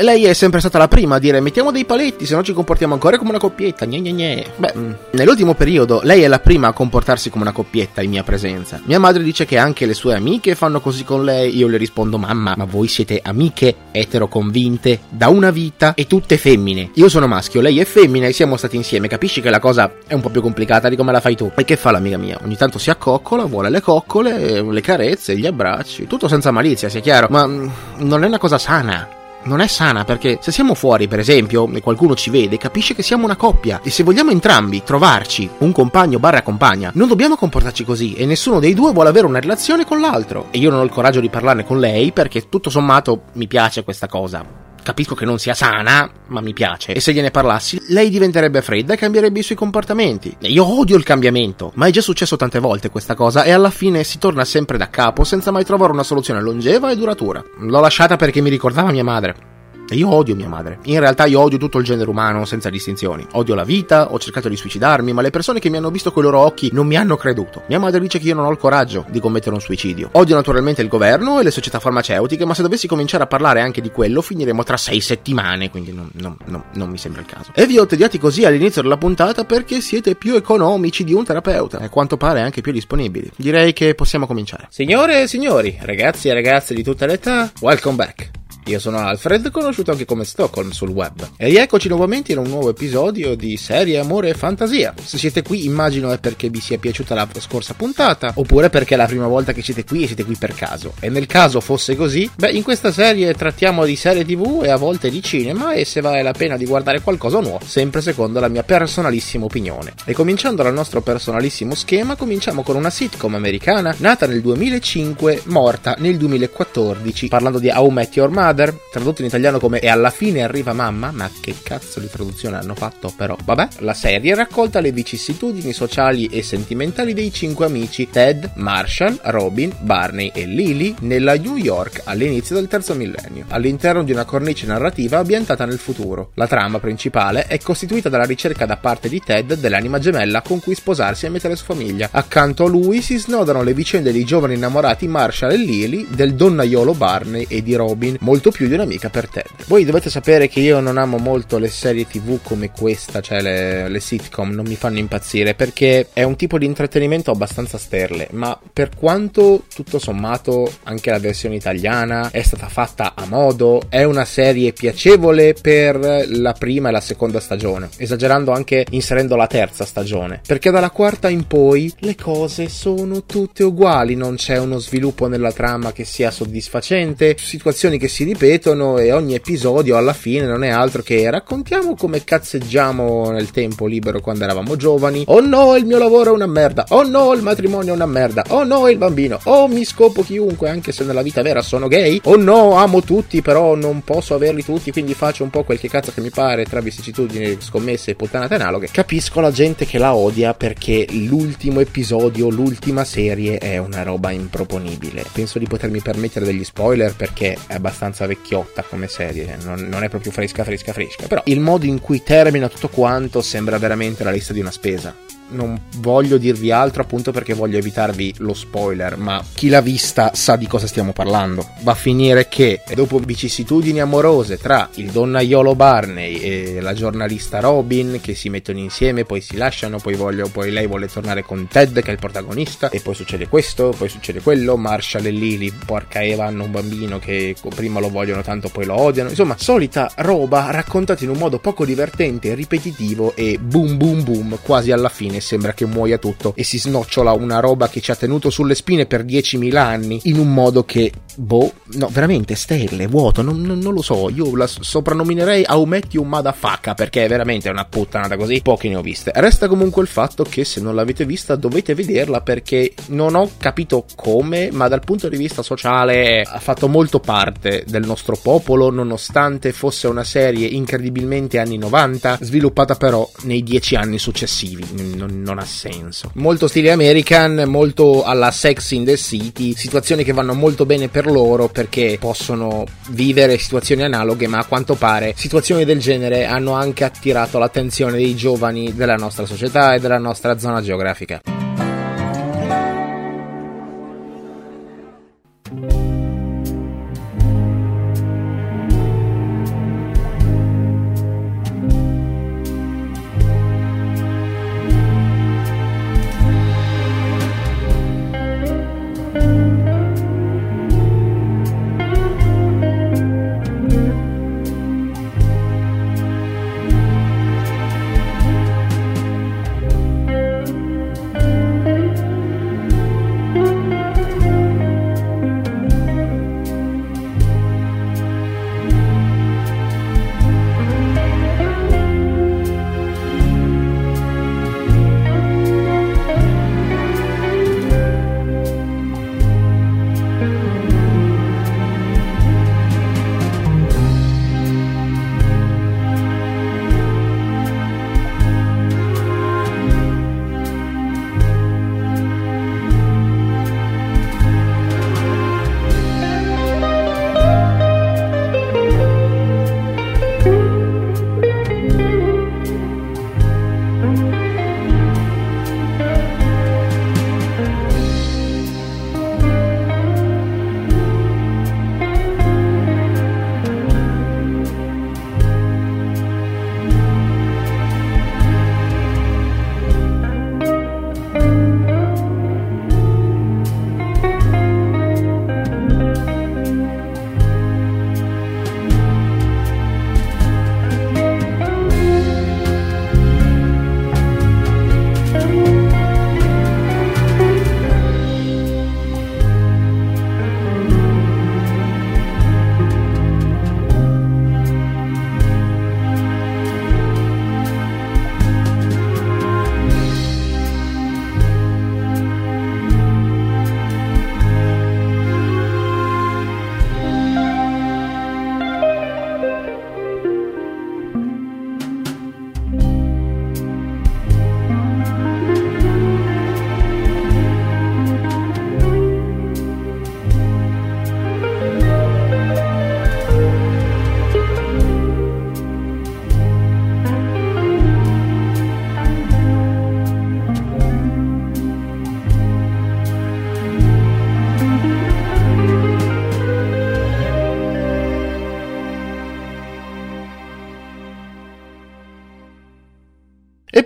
lei 0.00 0.26
è 0.26 0.34
sempre 0.34 0.60
stata 0.60 0.76
la 0.76 0.86
prima 0.86 1.16
a 1.16 1.18
dire 1.18 1.40
mettiamo 1.40 1.72
dei 1.72 1.86
paletti, 1.86 2.26
se 2.26 2.34
no 2.34 2.42
ci 2.42 2.52
comportiamo 2.52 2.92
ancora 2.92 3.16
come 3.16 3.30
una 3.30 3.38
coppietta. 3.38 3.86
Gne 3.86 4.00
gne 4.00 4.12
gne. 4.12 4.46
Beh, 4.56 4.74
mm, 4.76 4.92
nell'ultimo 5.12 5.54
periodo 5.54 6.00
lei 6.02 6.22
è 6.22 6.28
la 6.28 6.40
prima 6.40 6.68
a 6.68 6.72
comportarsi 6.72 7.30
come 7.30 7.44
una 7.44 7.52
coppietta 7.52 8.02
in 8.02 8.10
mia 8.10 8.22
presenza. 8.22 8.80
Mia 8.84 8.98
madre 8.98 9.22
dice 9.22 9.46
che 9.46 9.56
anche 9.56 9.86
le 9.86 9.94
sue 9.94 10.14
amiche 10.14 10.54
fanno 10.54 10.80
così 10.80 11.04
con 11.04 11.24
lei. 11.24 11.56
Io 11.56 11.68
le 11.68 11.78
rispondo: 11.78 12.18
Mamma, 12.18 12.52
ma 12.54 12.64
voi 12.66 12.86
siete 12.86 13.20
amiche 13.22 13.74
etero 13.90 14.28
convinte 14.28 15.00
da 15.08 15.28
una 15.28 15.50
vita 15.50 15.94
e 15.94 16.06
tutte 16.06 16.36
femmine. 16.36 16.90
Io 16.94 17.08
sono 17.08 17.26
maschio, 17.26 17.62
lei 17.62 17.80
è 17.80 17.86
femmina 17.86 18.26
e 18.26 18.32
siamo 18.32 18.58
stati 18.58 18.76
insieme. 18.76 19.08
Capisci 19.08 19.40
che 19.40 19.48
la 19.48 19.58
cosa 19.58 19.90
è 20.06 20.12
un 20.12 20.20
po' 20.20 20.28
più 20.28 20.42
complicata 20.42 20.90
di 20.90 20.96
come 20.96 21.12
la 21.12 21.20
fai 21.20 21.34
tu. 21.34 21.50
E 21.54 21.64
che 21.64 21.76
fa 21.76 21.90
l'amica 21.92 22.18
mia? 22.18 22.38
Ogni 22.44 22.56
tanto 22.56 22.78
si 22.78 22.90
accoccola, 22.90 23.44
vuole 23.44 23.70
le 23.70 23.80
coccole, 23.80 24.60
le 24.60 24.80
carezze, 24.82 25.34
gli 25.34 25.46
abbracci. 25.46 26.06
Tutto 26.06 26.28
senza 26.28 26.50
malizia, 26.50 26.90
sia 26.90 27.00
chiaro. 27.00 27.28
Ma 27.30 27.46
mm, 27.46 27.68
non 28.00 28.22
è 28.22 28.26
una 28.26 28.38
cosa 28.38 28.58
sana 28.58 29.16
non 29.44 29.60
è 29.60 29.66
sana 29.66 30.04
perché 30.04 30.38
se 30.40 30.52
siamo 30.52 30.74
fuori, 30.74 31.08
per 31.08 31.18
esempio, 31.18 31.68
e 31.72 31.80
qualcuno 31.80 32.14
ci 32.14 32.30
vede, 32.30 32.58
capisce 32.58 32.94
che 32.94 33.02
siamo 33.02 33.24
una 33.24 33.36
coppia 33.36 33.80
e 33.82 33.90
se 33.90 34.02
vogliamo 34.02 34.30
entrambi 34.30 34.82
trovarci 34.82 35.48
un 35.58 35.72
compagno 35.72 36.18
barra 36.18 36.42
compagna, 36.42 36.90
non 36.94 37.08
dobbiamo 37.08 37.36
comportarci 37.36 37.84
così 37.84 38.14
e 38.14 38.26
nessuno 38.26 38.60
dei 38.60 38.74
due 38.74 38.92
vuole 38.92 39.08
avere 39.08 39.26
una 39.26 39.40
relazione 39.40 39.84
con 39.84 40.00
l'altro. 40.00 40.46
E 40.50 40.58
io 40.58 40.70
non 40.70 40.80
ho 40.80 40.84
il 40.84 40.90
coraggio 40.90 41.20
di 41.20 41.30
parlarne 41.30 41.64
con 41.64 41.78
lei 41.78 42.12
perché 42.12 42.48
tutto 42.48 42.70
sommato 42.70 43.22
mi 43.34 43.46
piace 43.46 43.84
questa 43.84 44.06
cosa. 44.06 44.67
Capisco 44.88 45.14
che 45.14 45.26
non 45.26 45.38
sia 45.38 45.52
sana, 45.52 46.10
ma 46.28 46.40
mi 46.40 46.54
piace. 46.54 46.94
E 46.94 47.00
se 47.00 47.12
gliene 47.12 47.30
parlassi, 47.30 47.78
lei 47.88 48.08
diventerebbe 48.08 48.62
fredda 48.62 48.94
e 48.94 48.96
cambierebbe 48.96 49.40
i 49.40 49.42
suoi 49.42 49.58
comportamenti. 49.58 50.34
E 50.40 50.48
io 50.48 50.64
odio 50.64 50.96
il 50.96 51.02
cambiamento, 51.02 51.72
ma 51.74 51.88
è 51.88 51.90
già 51.90 52.00
successo 52.00 52.36
tante 52.36 52.58
volte 52.58 52.88
questa 52.88 53.14
cosa 53.14 53.42
e 53.42 53.50
alla 53.50 53.68
fine 53.68 54.02
si 54.02 54.16
torna 54.16 54.46
sempre 54.46 54.78
da 54.78 54.88
capo 54.88 55.24
senza 55.24 55.50
mai 55.50 55.66
trovare 55.66 55.92
una 55.92 56.02
soluzione 56.02 56.40
longeva 56.40 56.90
e 56.90 56.96
duratura. 56.96 57.44
L'ho 57.58 57.80
lasciata 57.80 58.16
perché 58.16 58.40
mi 58.40 58.48
ricordava 58.48 58.90
mia 58.90 59.04
madre. 59.04 59.57
Io 59.94 60.12
odio 60.12 60.34
mia 60.34 60.48
madre. 60.48 60.78
In 60.84 61.00
realtà 61.00 61.24
io 61.24 61.40
odio 61.40 61.58
tutto 61.58 61.78
il 61.78 61.84
genere 61.84 62.10
umano 62.10 62.44
senza 62.44 62.68
distinzioni. 62.68 63.26
Odio 63.32 63.54
la 63.54 63.64
vita, 63.64 64.12
ho 64.12 64.18
cercato 64.18 64.48
di 64.48 64.56
suicidarmi, 64.56 65.12
ma 65.12 65.22
le 65.22 65.30
persone 65.30 65.60
che 65.60 65.70
mi 65.70 65.78
hanno 65.78 65.90
visto 65.90 66.12
con 66.12 66.22
i 66.22 66.26
loro 66.26 66.40
occhi 66.40 66.70
non 66.72 66.86
mi 66.86 66.96
hanno 66.96 67.16
creduto. 67.16 67.62
Mia 67.68 67.78
madre 67.78 68.00
dice 68.00 68.18
che 68.18 68.26
io 68.28 68.34
non 68.34 68.44
ho 68.44 68.50
il 68.50 68.58
coraggio 68.58 69.06
di 69.08 69.20
commettere 69.20 69.54
un 69.54 69.60
suicidio. 69.60 70.10
Odio 70.12 70.34
naturalmente 70.34 70.82
il 70.82 70.88
governo 70.88 71.40
e 71.40 71.42
le 71.42 71.50
società 71.50 71.78
farmaceutiche, 71.78 72.44
ma 72.44 72.54
se 72.54 72.62
dovessi 72.62 72.86
cominciare 72.86 73.24
a 73.24 73.26
parlare 73.26 73.60
anche 73.60 73.80
di 73.80 73.90
quello 73.90 74.20
finiremo 74.20 74.62
tra 74.62 74.76
sei 74.76 75.00
settimane, 75.00 75.70
quindi 75.70 75.92
non, 75.92 76.08
non, 76.14 76.36
non, 76.46 76.64
non 76.74 76.90
mi 76.90 76.98
sembra 76.98 77.22
il 77.22 77.26
caso. 77.26 77.52
E 77.54 77.66
vi 77.66 77.78
ho 77.78 77.86
tediati 77.86 78.18
così 78.18 78.44
all'inizio 78.44 78.82
della 78.82 78.98
puntata 78.98 79.44
perché 79.44 79.80
siete 79.80 80.14
più 80.14 80.34
economici 80.34 81.04
di 81.04 81.14
un 81.14 81.24
terapeuta 81.24 81.78
e 81.80 81.84
a 81.84 81.88
quanto 81.88 82.16
pare 82.16 82.40
anche 82.40 82.60
più 82.60 82.72
disponibili. 82.72 83.30
Direi 83.36 83.72
che 83.72 83.94
possiamo 83.94 84.26
cominciare. 84.26 84.66
Signore 84.70 85.22
e 85.22 85.26
signori, 85.26 85.78
ragazzi 85.80 86.28
e 86.28 86.34
ragazze 86.34 86.74
di 86.74 86.82
tutte 86.82 87.06
le 87.06 87.14
età, 87.14 87.50
welcome 87.60 87.96
back. 87.96 88.37
Io 88.68 88.78
sono 88.78 88.98
Alfred, 88.98 89.50
conosciuto 89.50 89.92
anche 89.92 90.04
come 90.04 90.24
Stockholm 90.24 90.72
sul 90.72 90.90
web. 90.90 91.26
E 91.38 91.46
rieccoci 91.46 91.88
nuovamente 91.88 92.32
in 92.32 92.38
un 92.38 92.48
nuovo 92.48 92.68
episodio 92.68 93.34
di 93.34 93.56
Serie 93.56 93.98
Amore 93.98 94.28
e 94.28 94.34
Fantasia. 94.34 94.92
Se 95.02 95.16
siete 95.16 95.40
qui, 95.40 95.64
immagino 95.64 96.12
è 96.12 96.18
perché 96.18 96.50
vi 96.50 96.60
sia 96.60 96.76
piaciuta 96.76 97.14
la 97.14 97.26
scorsa 97.38 97.72
puntata, 97.72 98.30
oppure 98.34 98.68
perché 98.68 98.92
è 98.92 98.98
la 98.98 99.06
prima 99.06 99.26
volta 99.26 99.54
che 99.54 99.62
siete 99.62 99.84
qui 99.84 100.02
e 100.02 100.06
siete 100.08 100.22
qui 100.22 100.36
per 100.36 100.52
caso. 100.52 100.92
E 101.00 101.08
nel 101.08 101.24
caso 101.24 101.60
fosse 101.60 101.96
così, 101.96 102.30
beh, 102.36 102.50
in 102.50 102.62
questa 102.62 102.92
serie 102.92 103.32
trattiamo 103.32 103.86
di 103.86 103.96
serie 103.96 104.26
TV 104.26 104.60
e 104.62 104.68
a 104.68 104.76
volte 104.76 105.08
di 105.08 105.22
cinema 105.22 105.72
e 105.72 105.86
se 105.86 106.02
vale 106.02 106.22
la 106.22 106.32
pena 106.32 106.58
di 106.58 106.66
guardare 106.66 107.00
qualcosa 107.00 107.40
nuovo, 107.40 107.64
sempre 107.64 108.02
secondo 108.02 108.38
la 108.38 108.48
mia 108.48 108.64
personalissima 108.64 109.46
opinione. 109.46 109.94
E 110.04 110.12
cominciando 110.12 110.62
dal 110.62 110.74
nostro 110.74 111.00
personalissimo 111.00 111.74
schema, 111.74 112.16
cominciamo 112.16 112.62
con 112.62 112.76
una 112.76 112.90
sitcom 112.90 113.34
americana 113.34 113.94
nata 114.00 114.26
nel 114.26 114.42
2005, 114.42 115.44
morta 115.46 115.96
nel 116.00 116.18
2014, 116.18 117.28
parlando 117.28 117.58
di 117.58 117.70
How 117.70 117.88
Met 117.88 118.14
Your 118.14 118.28
Mother 118.28 118.56
Mother, 118.58 118.76
tradotto 118.90 119.20
in 119.20 119.28
italiano 119.28 119.60
come 119.60 119.78
E 119.78 119.88
alla 119.88 120.10
fine 120.10 120.42
arriva 120.42 120.72
mamma, 120.72 121.12
ma 121.12 121.30
che 121.40 121.54
cazzo 121.62 122.00
di 122.00 122.08
traduzione 122.10 122.56
hanno 122.56 122.74
fatto 122.74 123.12
però? 123.16 123.36
Vabbè, 123.44 123.68
la 123.78 123.94
serie 123.94 124.34
raccolta 124.34 124.80
le 124.80 124.90
vicissitudini 124.90 125.72
sociali 125.72 126.26
e 126.26 126.42
sentimentali 126.42 127.14
dei 127.14 127.32
cinque 127.32 127.66
amici 127.66 128.08
Ted, 128.10 128.50
Marshall, 128.56 129.20
Robin, 129.22 129.72
Barney 129.80 130.32
e 130.34 130.46
Lily 130.46 130.92
nella 131.00 131.36
New 131.36 131.54
York 131.54 132.02
all'inizio 132.04 132.56
del 132.56 132.66
terzo 132.66 132.94
millennio, 132.94 133.44
all'interno 133.48 134.02
di 134.02 134.10
una 134.10 134.24
cornice 134.24 134.66
narrativa 134.66 135.18
ambientata 135.18 135.64
nel 135.64 135.78
futuro. 135.78 136.32
La 136.34 136.48
trama 136.48 136.80
principale 136.80 137.46
è 137.46 137.58
costituita 137.58 138.08
dalla 138.08 138.24
ricerca 138.24 138.66
da 138.66 138.76
parte 138.76 139.08
di 139.08 139.20
Ted 139.24 139.54
dell'anima 139.54 140.00
gemella 140.00 140.42
con 140.42 140.58
cui 140.58 140.74
sposarsi 140.74 141.26
e 141.26 141.28
mettere 141.28 141.54
su 141.54 141.64
famiglia. 141.64 142.08
Accanto 142.10 142.64
a 142.64 142.68
lui 142.68 143.02
si 143.02 143.18
snodano 143.18 143.62
le 143.62 143.74
vicende 143.74 144.10
dei 144.10 144.24
giovani 144.24 144.54
innamorati 144.54 145.06
Marshall 145.06 145.52
e 145.52 145.56
Lily, 145.56 146.06
del 146.10 146.34
donnaiolo 146.34 146.94
Barney 146.94 147.46
e 147.48 147.62
di 147.62 147.74
Robin, 147.74 148.16
molto 148.20 148.46
molto 148.48 148.50
più 148.50 148.68
di 148.68 148.74
un'amica 148.74 149.10
per 149.10 149.28
Ted. 149.28 149.46
Voi 149.66 149.84
dovete 149.84 150.10
sapere 150.10 150.48
che 150.48 150.60
io 150.60 150.80
non 150.80 150.96
amo 150.96 151.18
molto 151.18 151.58
le 151.58 151.68
serie 151.68 152.06
tv 152.06 152.40
come 152.42 152.70
questa, 152.70 153.20
cioè 153.20 153.40
le, 153.40 153.88
le 153.88 154.00
sitcom, 154.00 154.50
non 154.50 154.66
mi 154.66 154.76
fanno 154.76 154.98
impazzire 154.98 155.54
perché 155.54 156.08
è 156.12 156.22
un 156.22 156.36
tipo 156.36 156.58
di 156.58 156.66
intrattenimento 156.66 157.30
abbastanza 157.30 157.78
sterle, 157.78 158.28
ma 158.32 158.58
per 158.72 158.90
quanto 158.96 159.64
tutto 159.72 159.98
sommato 159.98 160.70
anche 160.84 161.10
la 161.10 161.18
versione 161.18 161.56
italiana 161.56 162.30
è 162.30 162.42
stata 162.42 162.68
fatta 162.68 163.14
a 163.14 163.26
modo, 163.26 163.82
è 163.88 164.04
una 164.04 164.24
serie 164.24 164.72
piacevole 164.72 165.54
per 165.54 166.26
la 166.28 166.52
prima 166.52 166.88
e 166.88 166.92
la 166.92 167.00
seconda 167.00 167.40
stagione, 167.40 167.90
esagerando 167.96 168.52
anche 168.52 168.86
inserendo 168.90 169.36
la 169.36 169.46
terza 169.46 169.84
stagione, 169.84 170.40
perché 170.46 170.70
dalla 170.70 170.90
quarta 170.90 171.28
in 171.28 171.46
poi 171.46 171.92
le 171.98 172.14
cose 172.14 172.68
sono 172.68 173.24
tutte 173.24 173.62
uguali, 173.62 174.14
non 174.14 174.36
c'è 174.36 174.58
uno 174.58 174.78
sviluppo 174.78 175.28
nella 175.28 175.52
trama 175.52 175.92
che 175.92 176.04
sia 176.04 176.30
soddisfacente, 176.30 177.36
situazioni 177.38 177.98
che 177.98 178.08
si 178.08 178.24
ripetono 178.28 178.98
e 178.98 179.10
ogni 179.10 179.34
episodio 179.34 179.96
alla 179.96 180.12
fine 180.12 180.44
non 180.44 180.62
è 180.62 180.68
altro 180.68 181.02
che 181.02 181.30
raccontiamo 181.30 181.96
come 181.96 182.24
cazzeggiamo 182.24 183.30
nel 183.30 183.50
tempo 183.50 183.86
libero 183.86 184.20
quando 184.20 184.44
eravamo 184.44 184.76
giovani. 184.76 185.24
Oh 185.28 185.40
no, 185.40 185.74
il 185.76 185.86
mio 185.86 185.96
lavoro 185.96 186.30
è 186.30 186.34
una 186.34 186.46
merda. 186.46 186.84
Oh 186.90 187.08
no, 187.08 187.32
il 187.32 187.42
matrimonio 187.42 187.92
è 187.92 187.96
una 187.96 188.06
merda. 188.06 188.44
Oh 188.48 188.64
no, 188.64 188.86
il 188.88 188.98
bambino. 188.98 189.40
Oh, 189.44 189.66
mi 189.66 189.84
scopo 189.84 190.22
chiunque 190.22 190.68
anche 190.68 190.92
se 190.92 191.04
nella 191.04 191.22
vita 191.22 191.40
vera 191.40 191.62
sono 191.62 191.88
gay. 191.88 192.20
Oh 192.24 192.36
no, 192.36 192.72
amo 192.72 193.00
tutti 193.00 193.40
però 193.40 193.74
non 193.74 194.02
posso 194.02 194.34
averli 194.34 194.62
tutti 194.62 194.92
quindi 194.92 195.14
faccio 195.14 195.42
un 195.42 195.50
po' 195.50 195.64
quel 195.64 195.78
che 195.78 195.88
cazzo 195.88 196.12
che 196.12 196.20
mi 196.20 196.30
pare 196.30 196.64
tra 196.64 196.80
vicissitudini, 196.80 197.56
scommesse 197.60 198.10
e 198.10 198.14
puttanate 198.14 198.54
analoghe. 198.54 198.88
Capisco 198.92 199.40
la 199.40 199.50
gente 199.50 199.86
che 199.86 199.96
la 199.96 200.14
odia 200.14 200.52
perché 200.52 201.06
l'ultimo 201.10 201.80
episodio, 201.80 202.50
l'ultima 202.50 203.04
serie 203.04 203.56
è 203.56 203.78
una 203.78 204.02
roba 204.02 204.30
improponibile. 204.32 205.24
Penso 205.32 205.58
di 205.58 205.66
potermi 205.66 206.00
permettere 206.00 206.44
degli 206.44 206.64
spoiler 206.64 207.14
perché 207.14 207.56
è 207.66 207.74
abbastanza 207.74 208.17
vecchiotta 208.26 208.82
come 208.82 209.08
serie, 209.08 209.56
non, 209.62 209.80
non, 209.88 210.02
è 210.02 210.08
proprio 210.08 210.32
fresca, 210.32 210.64
fresca, 210.64 210.92
fresca. 210.92 211.26
Però 211.26 211.42
il 211.46 211.60
modo 211.60 211.86
in 211.86 212.00
cui 212.00 212.22
termina 212.22 212.68
tutto 212.68 212.88
quanto 212.88 213.42
sembra 213.42 213.78
veramente 213.78 214.24
la 214.24 214.30
lista 214.30 214.52
di 214.52 214.60
una 214.60 214.70
spesa 214.70 215.14
non 215.50 215.80
voglio 215.98 216.36
dirvi 216.36 216.70
altro 216.70 217.02
appunto 217.02 217.32
perché 217.32 217.54
voglio 217.54 217.78
evitarvi 217.78 218.34
lo 218.38 218.54
spoiler, 218.54 219.16
ma 219.16 219.42
chi 219.54 219.68
l'ha 219.68 219.80
vista 219.80 220.32
sa 220.34 220.56
di 220.56 220.66
cosa 220.66 220.86
stiamo 220.86 221.12
parlando. 221.12 221.66
Va 221.80 221.92
a 221.92 221.96
finire 221.96 222.48
che 222.48 222.82
dopo 222.94 223.18
vicissitudini 223.18 224.00
amorose 224.00 224.58
tra 224.58 224.88
il 224.94 225.10
donnaiolo 225.10 225.74
Barney 225.74 226.36
e 226.38 226.80
la 226.80 226.92
giornalista 226.92 227.60
Robin 227.60 228.18
che 228.20 228.34
si 228.34 228.48
mettono 228.48 228.78
insieme, 228.78 229.24
poi 229.24 229.40
si 229.40 229.56
lasciano, 229.56 229.98
poi, 229.98 230.14
voglio, 230.14 230.48
poi 230.48 230.70
lei 230.70 230.86
vuole 230.86 231.08
tornare 231.08 231.42
con 231.42 231.66
Ted 231.68 232.00
che 232.02 232.08
è 232.08 232.12
il 232.12 232.18
protagonista 232.18 232.90
e 232.90 233.00
poi 233.00 233.14
succede 233.14 233.48
questo, 233.48 233.94
poi 233.96 234.08
succede 234.08 234.40
quello, 234.40 234.76
Marshall 234.76 235.26
e 235.26 235.30
Lily, 235.30 235.72
porca 235.84 236.22
Eva 236.22 236.46
hanno 236.46 236.64
un 236.64 236.70
bambino 236.70 237.18
che 237.18 237.54
prima 237.74 238.00
lo 238.00 238.10
vogliono 238.10 238.42
tanto 238.42 238.68
poi 238.68 238.84
lo 238.84 238.98
odiano. 238.98 239.30
Insomma, 239.30 239.56
solita 239.58 240.10
roba 240.16 240.70
raccontata 240.70 241.24
in 241.24 241.30
un 241.30 241.38
modo 241.38 241.58
poco 241.58 241.84
divertente, 241.84 242.54
ripetitivo 242.54 243.34
e 243.34 243.58
boom 243.60 243.96
boom 243.96 244.24
boom, 244.24 244.58
quasi 244.62 244.92
alla 244.92 245.08
fine 245.08 245.37
sembra 245.40 245.72
che 245.72 245.86
muoia 245.86 246.18
tutto 246.18 246.52
e 246.56 246.64
si 246.64 246.78
snocciola 246.78 247.32
una 247.32 247.60
roba 247.60 247.88
che 247.88 248.00
ci 248.00 248.10
ha 248.10 248.16
tenuto 248.16 248.50
sulle 248.50 248.74
spine 248.74 249.06
per 249.06 249.24
10.000 249.24 249.76
anni 249.76 250.20
in 250.24 250.38
un 250.38 250.52
modo 250.52 250.84
che, 250.84 251.12
boh, 251.34 251.72
no, 251.92 252.08
veramente 252.08 252.54
stelle, 252.54 253.06
vuoto, 253.06 253.42
non, 253.42 253.60
non, 253.62 253.78
non 253.78 253.94
lo 253.94 254.02
so, 254.02 254.30
io 254.30 254.54
la 254.56 254.66
soprannominerei 254.66 255.64
Aumetti 255.64 256.16
un 256.16 256.28
Madafaka 256.28 256.94
perché 256.94 257.24
è 257.24 257.28
veramente 257.28 257.68
una 257.68 257.84
puttanata 257.84 258.36
così, 258.36 258.60
poche 258.62 258.88
ne 258.88 258.96
ho 258.96 259.02
viste. 259.02 259.32
Resta 259.34 259.68
comunque 259.68 260.02
il 260.02 260.08
fatto 260.08 260.44
che 260.44 260.64
se 260.64 260.80
non 260.80 260.94
l'avete 260.94 261.24
vista 261.24 261.56
dovete 261.56 261.94
vederla 261.94 262.40
perché 262.40 262.92
non 263.08 263.34
ho 263.34 263.50
capito 263.58 264.04
come, 264.14 264.70
ma 264.72 264.88
dal 264.88 265.04
punto 265.04 265.28
di 265.28 265.36
vista 265.36 265.62
sociale 265.62 266.42
ha 266.42 266.58
fatto 266.58 266.88
molto 266.88 267.20
parte 267.20 267.84
del 267.86 268.04
nostro 268.04 268.38
popolo, 268.40 268.90
nonostante 268.90 269.72
fosse 269.72 270.06
una 270.06 270.24
serie 270.24 270.66
incredibilmente 270.66 271.58
anni 271.58 271.78
90, 271.78 272.38
sviluppata 272.40 272.96
però 272.96 273.28
nei 273.42 273.62
dieci 273.62 273.94
anni 273.94 274.18
successivi. 274.18 274.84
Non, 275.16 275.42
non 275.42 275.58
ha 275.58 275.64
senso. 275.64 276.30
Molto 276.34 276.68
stile 276.68 276.90
American, 276.90 277.64
molto 277.66 278.24
alla 278.24 278.50
Sex 278.50 278.90
in 278.90 279.04
the 279.04 279.16
City, 279.16 279.74
situazioni 279.74 280.24
che 280.24 280.32
vanno 280.32 280.54
molto 280.54 280.86
bene 280.86 281.08
per 281.08 281.26
loro 281.26 281.68
perché 281.78 282.16
possono 282.18 282.84
vivere 283.10 283.56
situazioni 283.56 284.02
analoghe, 284.02 284.48
ma 284.48 284.58
a 284.58 284.64
quanto 284.64 284.96
pare 284.96 285.32
situazioni 285.36 285.84
del 285.84 286.00
genere 286.00 286.44
hanno 286.44 286.72
anche 286.72 287.04
attirato 287.04 287.60
l'attenzione 287.60 288.16
dei 288.16 288.34
giovani 288.34 288.96
della 288.96 289.14
nostra 289.14 289.46
società 289.46 289.94
e 289.94 290.00
della 290.00 290.18
nostra 290.18 290.58
zona 290.58 290.82
geografica. 290.82 291.67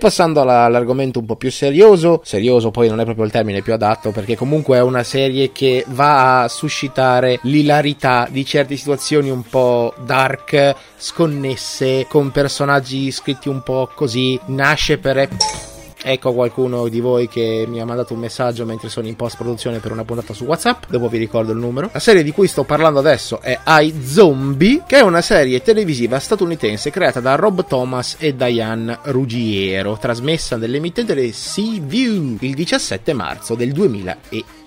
Passando 0.03 0.41
alla, 0.41 0.65
all'argomento 0.65 1.19
un 1.19 1.25
po' 1.25 1.37
più 1.37 1.49
serioso, 1.49 2.19
serioso 2.25 2.71
poi 2.71 2.89
non 2.89 2.99
è 2.99 3.05
proprio 3.05 3.23
il 3.23 3.31
termine 3.31 3.61
più 3.61 3.71
adatto 3.71 4.11
perché 4.11 4.35
comunque 4.35 4.75
è 4.75 4.81
una 4.81 5.03
serie 5.03 5.53
che 5.53 5.85
va 5.87 6.41
a 6.41 6.47
suscitare 6.49 7.39
l'ilarità 7.43 8.27
di 8.29 8.43
certe 8.43 8.75
situazioni 8.75 9.29
un 9.29 9.43
po' 9.43 9.93
dark, 10.05 10.75
sconnesse, 10.97 12.05
con 12.09 12.31
personaggi 12.31 13.11
scritti 13.11 13.47
un 13.47 13.63
po' 13.63 13.89
così, 13.95 14.37
nasce 14.47 14.97
per... 14.97 15.72
Ecco 16.05 16.33
qualcuno 16.33 16.89
di 16.89 16.99
voi 16.99 17.29
che 17.29 17.65
mi 17.67 17.79
ha 17.79 17.85
mandato 17.85 18.13
un 18.13 18.19
messaggio 18.19 18.65
mentre 18.65 18.89
sono 18.89 19.07
in 19.07 19.15
post 19.15 19.37
produzione 19.37 19.79
per 19.79 19.91
una 19.91 20.03
puntata 20.03 20.33
su 20.33 20.43
WhatsApp. 20.43 20.83
Dopo 20.89 21.07
vi 21.07 21.17
ricordo 21.17 21.53
il 21.53 21.57
numero. 21.57 21.89
La 21.93 21.99
serie 21.99 22.23
di 22.23 22.31
cui 22.31 22.47
sto 22.47 22.63
parlando 22.63 22.99
adesso 22.99 23.39
è 23.41 23.57
I 23.65 23.93
Zombie, 24.03 24.83
che 24.85 24.97
è 24.97 25.01
una 25.01 25.21
serie 25.21 25.61
televisiva 25.61 26.19
statunitense 26.19 26.89
creata 26.89 27.21
da 27.21 27.35
Rob 27.35 27.65
Thomas 27.65 28.17
e 28.19 28.35
Diane 28.35 28.99
Ruggiero, 29.03 29.97
trasmessa 29.97 30.57
nell'emittente 30.57 31.13
View 31.13 32.37
il 32.39 32.53
17 32.53 33.13
marzo 33.13 33.55
del 33.55 33.71
2000 33.71 34.17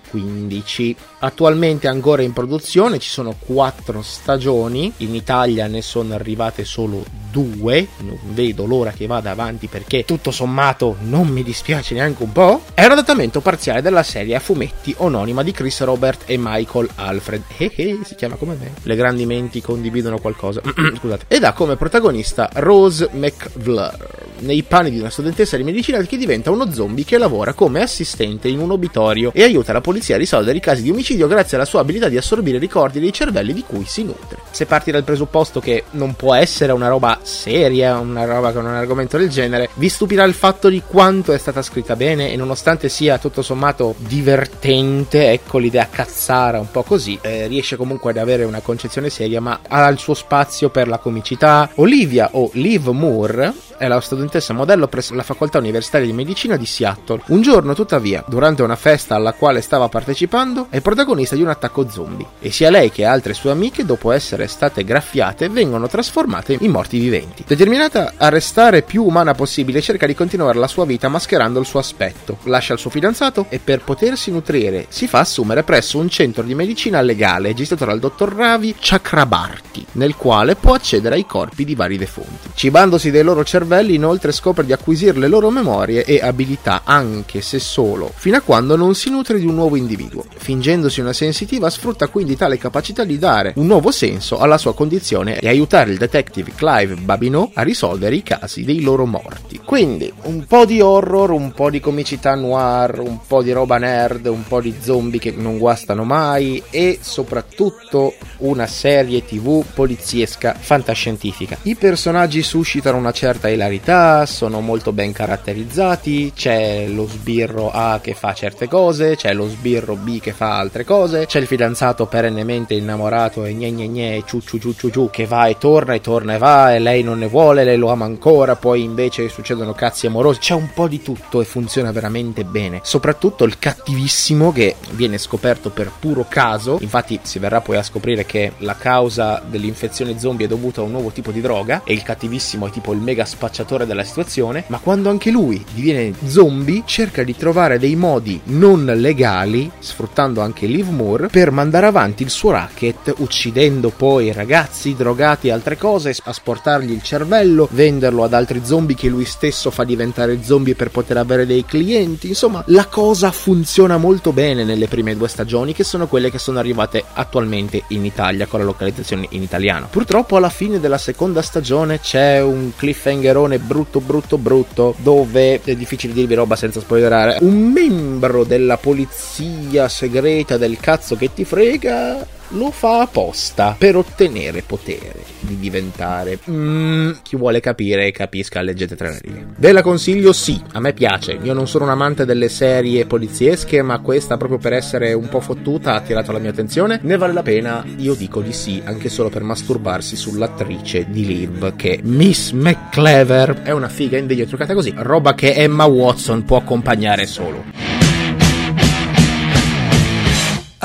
15. 0.09 0.95
Attualmente 1.19 1.87
ancora 1.87 2.21
in 2.21 2.33
produzione, 2.33 2.99
ci 2.99 3.09
sono 3.09 3.35
quattro 3.37 4.01
stagioni, 4.01 4.91
in 4.97 5.15
Italia 5.15 5.67
ne 5.67 5.81
sono 5.81 6.13
arrivate 6.13 6.65
solo 6.65 7.03
due, 7.31 7.87
non 7.99 8.17
vedo 8.29 8.65
l'ora 8.65 8.91
che 8.91 9.05
vada 9.05 9.31
avanti 9.31 9.67
perché 9.67 10.05
tutto 10.05 10.31
sommato 10.31 10.95
non 11.01 11.27
mi 11.27 11.43
dispiace 11.43 11.93
neanche 11.93 12.23
un 12.23 12.31
po'. 12.31 12.61
È 12.73 12.85
un 12.85 12.91
adattamento 12.91 13.41
parziale 13.41 13.81
della 13.81 14.03
serie 14.03 14.35
a 14.35 14.39
fumetti 14.39 14.93
omonima 14.97 15.43
di 15.43 15.51
Chris 15.51 15.81
Robert 15.81 16.23
e 16.25 16.37
Michael 16.39 16.89
Alfred. 16.95 17.43
Eh 17.57 17.71
eh, 17.75 17.99
si 18.03 18.15
chiama 18.15 18.35
come 18.35 18.55
me. 18.59 18.73
Le 18.83 18.95
grandi 18.95 19.25
menti 19.25 19.61
condividono 19.61 20.19
qualcosa. 20.19 20.61
Scusate. 20.97 21.25
Ed 21.27 21.43
ha 21.43 21.53
come 21.53 21.75
protagonista 21.75 22.49
Rose 22.53 23.09
McVlure 23.11 24.25
nei 24.39 24.63
panni 24.63 24.91
di 24.91 24.99
una 24.99 25.09
studentessa 25.09 25.57
di 25.57 25.63
medicina 25.63 25.99
che 26.01 26.17
diventa 26.17 26.51
uno 26.51 26.71
zombie 26.71 27.03
che 27.03 27.17
lavora 27.17 27.53
come 27.53 27.81
assistente 27.81 28.47
in 28.47 28.59
un 28.59 28.71
obitorio 28.71 29.31
e 29.33 29.43
aiuta 29.43 29.73
la 29.73 29.81
polizia 29.81 29.96
a 30.13 30.17
risolvere 30.17 30.57
i 30.57 30.61
casi 30.61 30.81
di 30.81 30.89
omicidio 30.89 31.27
grazie 31.27 31.57
alla 31.57 31.65
sua 31.65 31.81
abilità 31.81 32.09
di 32.09 32.17
assorbire 32.17 32.57
ricordi 32.57 32.99
dei 32.99 33.13
cervelli 33.13 33.53
di 33.53 33.63
cui 33.65 33.85
si 33.85 34.03
nutre. 34.03 34.37
Se 34.51 34.65
parti 34.65 34.91
dal 34.91 35.03
presupposto 35.03 35.59
che 35.59 35.83
non 35.91 36.15
può 36.15 36.33
essere 36.33 36.71
una 36.71 36.87
roba 36.87 37.19
seria, 37.23 37.97
una 37.97 38.25
roba 38.25 38.51
con 38.51 38.65
un 38.65 38.73
argomento 38.73 39.17
del 39.17 39.29
genere, 39.29 39.69
vi 39.75 39.89
stupirà 39.89 40.23
il 40.23 40.33
fatto 40.33 40.69
di 40.69 40.81
quanto 40.85 41.33
è 41.33 41.37
stata 41.37 41.61
scritta 41.61 41.95
bene 41.95 42.31
e 42.31 42.35
nonostante 42.35 42.89
sia 42.89 43.17
tutto 43.17 43.41
sommato 43.41 43.95
divertente, 43.97 45.31
ecco 45.31 45.57
l'idea 45.57 45.87
cazzara 45.89 46.59
un 46.59 46.71
po' 46.71 46.83
così, 46.83 47.17
eh, 47.21 47.47
riesce 47.47 47.75
comunque 47.75 48.11
ad 48.11 48.17
avere 48.17 48.43
una 48.43 48.61
concezione 48.61 49.09
seria 49.09 49.41
ma 49.41 49.59
ha 49.67 49.87
il 49.87 49.97
suo 49.97 50.13
spazio 50.13 50.69
per 50.69 50.87
la 50.87 50.97
comicità. 50.97 51.69
Olivia 51.75 52.29
o 52.33 52.49
Liv 52.53 52.87
Moore 52.87 53.53
è 53.77 53.87
la 53.87 54.01
studentessa 54.01 54.53
modello 54.53 54.87
presso 54.87 55.13
la 55.13 55.23
facoltà 55.23 55.59
universitaria 55.59 56.07
di 56.07 56.13
medicina 56.13 56.57
di 56.57 56.65
Seattle. 56.65 57.21
Un 57.27 57.41
giorno, 57.41 57.73
tuttavia, 57.73 58.23
durante 58.27 58.63
una 58.63 58.75
festa 58.75 59.15
alla 59.15 59.33
quale 59.33 59.61
stava 59.61 59.86
partecipando, 59.89 60.67
è 60.69 60.81
protagonista 60.81 61.35
di 61.35 61.41
un 61.41 61.49
attacco 61.49 61.89
zombie 61.89 62.25
e 62.39 62.51
sia 62.51 62.69
lei 62.69 62.91
che 62.91 63.05
altre 63.05 63.33
sue 63.33 63.51
amiche, 63.51 63.85
dopo 63.85 64.11
essere 64.11 64.47
state 64.47 64.83
graffiate, 64.83 65.49
vengono 65.49 65.87
trasformate 65.87 66.57
in 66.59 66.71
morti 66.71 66.99
viventi. 66.99 67.43
Determinata 67.47 68.13
a 68.17 68.29
restare 68.29 68.81
più 68.81 69.03
umana 69.03 69.33
possibile, 69.33 69.81
cerca 69.81 70.05
di 70.05 70.15
continuare 70.15 70.59
la 70.59 70.67
sua 70.67 70.85
vita 70.85 71.07
mascherando 71.07 71.59
il 71.59 71.65
suo 71.65 71.79
aspetto. 71.79 72.37
Lascia 72.43 72.73
il 72.73 72.79
suo 72.79 72.89
fidanzato 72.89 73.45
e 73.49 73.59
per 73.59 73.81
potersi 73.81 74.31
nutrire 74.31 74.85
si 74.89 75.07
fa 75.07 75.19
assumere 75.19 75.63
presso 75.63 75.97
un 75.97 76.09
centro 76.09 76.43
di 76.43 76.55
medicina 76.55 77.01
legale 77.01 77.53
gestito 77.53 77.85
dal 77.85 77.99
dottor 77.99 78.33
Ravi 78.33 78.75
Chakrabarti, 78.77 79.85
nel 79.93 80.15
quale 80.15 80.55
può 80.55 80.73
accedere 80.73 81.15
ai 81.15 81.25
corpi 81.25 81.63
di 81.63 81.75
vari 81.75 81.97
defunti. 81.97 82.49
Cibandosi 82.53 83.11
dei 83.11 83.23
loro 83.23 83.43
cervelli 83.43 83.95
inoltre 83.95 84.31
scopre 84.31 84.65
di 84.65 84.73
acquisire 84.73 85.17
le 85.17 85.27
loro 85.27 85.49
memorie 85.49 86.03
e 86.03 86.19
abilità, 86.19 86.81
anche 86.83 87.41
se 87.41 87.59
solo, 87.59 88.11
fino 88.13 88.37
a 88.37 88.41
quando 88.41 88.75
non 88.75 88.95
si 88.95 89.09
nutre 89.09 89.39
di 89.39 89.45
un 89.45 89.55
nuovo 89.55 89.75
individuo. 89.77 90.25
Fingendosi 90.35 90.99
una 90.99 91.13
sensitiva, 91.13 91.69
sfrutta 91.69 92.07
quindi 92.07 92.35
tale 92.35 92.57
capacità 92.57 93.03
di 93.03 93.17
dare 93.17 93.53
un 93.55 93.67
nuovo 93.67 93.91
senso 93.91 94.37
alla 94.39 94.57
sua 94.57 94.73
condizione 94.73 95.39
e 95.39 95.47
aiutare 95.47 95.91
il 95.91 95.97
detective 95.97 96.51
Clive 96.55 96.95
Babineau 96.95 97.51
a 97.53 97.61
risolvere 97.61 98.15
i 98.15 98.23
casi 98.23 98.63
dei 98.63 98.81
loro 98.81 99.05
morti. 99.05 99.61
Quindi, 99.63 100.11
un 100.23 100.45
po' 100.45 100.65
di 100.65 100.81
horror, 100.81 101.31
un 101.31 101.51
po' 101.51 101.69
di 101.69 101.79
comicità 101.79 102.35
noir, 102.35 102.99
un 102.99 103.19
po' 103.25 103.41
di 103.41 103.51
roba 103.51 103.77
nerd, 103.77 104.25
un 104.25 104.43
po' 104.47 104.61
di 104.61 104.75
zombie 104.79 105.19
che 105.19 105.33
non 105.35 105.57
guastano 105.57 106.03
mai 106.03 106.61
e 106.69 106.99
soprattutto 107.01 108.13
una 108.37 108.67
serie 108.67 109.25
tv 109.25 109.63
poliziesca 109.73 110.55
fantascientifica. 110.57 111.57
I 111.63 111.75
personaggi 111.75 112.41
suscitano 112.41 112.97
una 112.97 113.11
certa 113.11 113.49
ilarità, 113.49 114.25
sono 114.25 114.61
molto 114.61 114.91
ben 114.91 115.11
caratterizzati, 115.11 116.33
c'è 116.35 116.87
lo 116.87 117.07
sbirro 117.07 117.71
A 117.71 117.99
che 118.01 118.13
fa 118.13 118.33
certe 118.33 118.67
cose, 118.67 119.15
c'è 119.15 119.33
lo 119.33 119.47
sbirro 119.47 119.66
B 119.75 120.19
che 120.19 120.31
fa 120.31 120.57
altre 120.57 120.83
cose, 120.83 121.25
c'è 121.25 121.39
il 121.39 121.47
fidanzato 121.47 122.05
perennemente 122.05 122.73
innamorato 122.73 123.45
e 123.45 123.53
gne 123.53 123.71
gne 123.71 123.87
gne 123.87 124.23
ciu 124.25 124.39
ciu 124.39 124.57
ciu 124.59 124.73
ciu 124.73 124.89
ciu 124.89 125.09
che 125.09 125.25
va 125.25 125.47
e 125.47 125.57
torna 125.57 125.93
e 125.93 126.01
torna 126.01 126.35
e 126.35 126.37
va 126.37 126.73
e 126.73 126.79
lei 126.79 127.03
non 127.03 127.19
ne 127.19 127.27
vuole, 127.27 127.63
lei 127.63 127.77
lo 127.77 127.89
ama 127.89 128.05
ancora, 128.05 128.55
poi 128.55 128.83
invece 128.83 129.29
succedono 129.29 129.73
cazzi 129.73 130.07
amorosi, 130.07 130.39
c'è 130.39 130.53
un 130.53 130.69
po' 130.73 130.87
di 130.87 131.01
tutto 131.01 131.41
e 131.41 131.45
funziona 131.45 131.91
veramente 131.91 132.43
bene, 132.43 132.79
soprattutto 132.83 133.43
il 133.43 133.59
cattivissimo 133.59 134.51
che 134.51 134.75
viene 134.91 135.17
scoperto 135.17 135.69
per 135.69 135.91
puro 135.99 136.25
caso, 136.29 136.77
infatti 136.81 137.19
si 137.23 137.39
verrà 137.39 137.61
poi 137.61 137.77
a 137.77 137.83
scoprire 137.83 138.25
che 138.25 138.53
la 138.59 138.75
causa 138.75 139.41
dell'infezione 139.45 140.19
zombie 140.19 140.45
è 140.45 140.49
dovuta 140.49 140.81
a 140.81 140.83
un 140.83 140.91
nuovo 140.91 141.09
tipo 141.09 141.31
di 141.31 141.41
droga 141.41 141.81
e 141.83 141.93
il 141.93 142.03
cattivissimo 142.03 142.67
è 142.67 142.69
tipo 142.69 142.93
il 142.93 142.99
mega 142.99 143.25
spacciatore 143.25 143.85
della 143.85 144.03
situazione, 144.03 144.63
ma 144.67 144.79
quando 144.79 145.09
anche 145.09 145.31
lui 145.31 145.63
diviene 145.73 146.13
zombie 146.25 146.83
cerca 146.85 147.23
di 147.23 147.35
trovare 147.35 147.79
dei 147.79 147.95
modi 147.95 148.39
non 148.45 148.85
legali, 148.85 149.56
sfruttando 149.79 150.41
anche 150.41 150.65
Liv 150.65 150.89
Moore, 150.89 151.27
per 151.27 151.51
mandare 151.51 151.85
avanti 151.85 152.23
il 152.23 152.29
suo 152.29 152.51
racket, 152.51 153.13
uccidendo 153.19 153.89
poi 153.89 154.33
ragazzi, 154.33 154.95
drogati 154.95 155.47
e 155.47 155.51
altre 155.51 155.77
cose, 155.77 156.13
asportargli 156.21 156.91
il 156.91 157.01
cervello, 157.01 157.69
venderlo 157.71 158.23
ad 158.25 158.33
altri 158.33 158.61
zombie 158.65 158.95
che 158.95 159.07
lui 159.07 159.23
stesso 159.23 159.71
fa 159.71 159.85
diventare 159.85 160.43
zombie 160.43 160.75
per 160.75 160.91
poter 160.91 161.15
avere 161.15 161.45
dei 161.45 161.63
clienti. 161.63 162.27
Insomma, 162.27 162.63
la 162.67 162.87
cosa 162.87 163.31
funziona 163.31 163.97
molto 163.97 164.33
bene 164.33 164.65
nelle 164.65 164.87
prime 164.87 165.15
due 165.15 165.29
stagioni, 165.29 165.71
che 165.73 165.85
sono 165.85 166.07
quelle 166.07 166.29
che 166.29 166.37
sono 166.37 166.59
arrivate 166.59 167.03
attualmente 167.13 167.83
in 167.89 168.03
Italia 168.03 168.45
con 168.45 168.59
la 168.59 168.65
localizzazione 168.65 169.27
in 169.29 169.41
italiano. 169.41 169.87
Purtroppo 169.89 170.35
alla 170.35 170.49
fine 170.49 170.81
della 170.81 170.97
seconda 170.97 171.41
stagione 171.41 172.01
c'è 172.01 172.41
un 172.41 172.71
cliffhanger 172.75 173.35
spoilerone 173.37 173.59
brutto 173.59 173.99
brutto 173.99 174.37
brutto 174.37 174.95
dove 174.97 175.61
è 175.63 175.75
difficile 175.75 176.13
dirvi 176.13 176.33
roba 176.33 176.55
senza 176.55 176.79
spoilerare 176.79 177.37
un 177.41 177.71
membro 177.71 178.43
della 178.43 178.77
polizia 178.77 179.45
segreta 179.87 180.57
del 180.57 180.79
cazzo 180.79 181.15
che 181.15 181.33
ti 181.33 181.45
frega 181.45 182.35
lo 182.49 182.71
fa 182.71 183.01
apposta 183.01 183.75
per 183.77 183.95
ottenere 183.95 184.61
potere 184.61 185.23
di 185.39 185.57
diventare. 185.57 186.39
Mm, 186.49 187.11
chi 187.21 187.35
vuole 187.35 187.59
capire, 187.59 188.11
capisca, 188.11 188.61
leggete 188.61 188.95
tra 188.95 189.09
le 189.09 189.19
righe. 189.21 189.47
Ve 189.57 189.71
la 189.71 189.81
consiglio? 189.81 190.31
Sì, 190.31 190.61
a 190.73 190.79
me 190.79 190.93
piace. 190.93 191.37
Io 191.41 191.53
non 191.53 191.67
sono 191.67 191.85
un 191.85 191.89
amante 191.89 192.25
delle 192.25 192.49
serie 192.49 193.05
poliziesche, 193.05 193.81
ma 193.81 193.99
questa, 193.99 194.37
proprio 194.37 194.59
per 194.59 194.73
essere 194.73 195.13
un 195.13 195.27
po' 195.27 195.41
fottuta, 195.41 195.93
ha 195.93 195.97
attirato 195.97 196.31
la 196.31 196.39
mia 196.39 196.51
attenzione. 196.51 196.99
Ne 197.03 197.17
vale 197.17 197.33
la 197.33 197.43
pena? 197.43 197.83
Io 197.97 198.13
dico 198.13 198.41
di 198.41 198.53
sì, 198.53 198.81
anche 198.83 199.09
solo 199.09 199.29
per 199.29 199.43
masturbarsi 199.43 200.15
sull'attrice 200.15 201.07
di 201.09 201.25
Liv, 201.25 201.75
che 201.75 201.99
Miss 202.03 202.51
McClever 202.51 203.61
è 203.63 203.71
una 203.71 203.89
figa 203.89 204.17
in 204.17 204.27
video 204.27 204.45
truccata 204.45 204.73
così. 204.73 204.93
Roba 204.95 205.33
che 205.33 205.53
Emma 205.53 205.85
Watson 205.85 206.45
può 206.45 206.57
accompagnare 206.57 207.25
solo. 207.25 208.16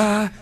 Uh. 0.03 0.42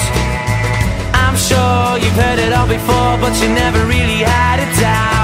sure 1.51 1.97
you've 2.03 2.19
heard 2.23 2.39
it 2.39 2.53
all 2.53 2.67
before, 2.67 3.13
but 3.23 3.33
you 3.41 3.49
never 3.49 3.85
really 3.85 4.21
had 4.23 4.59
a 4.59 4.67
doubt. 4.79 5.20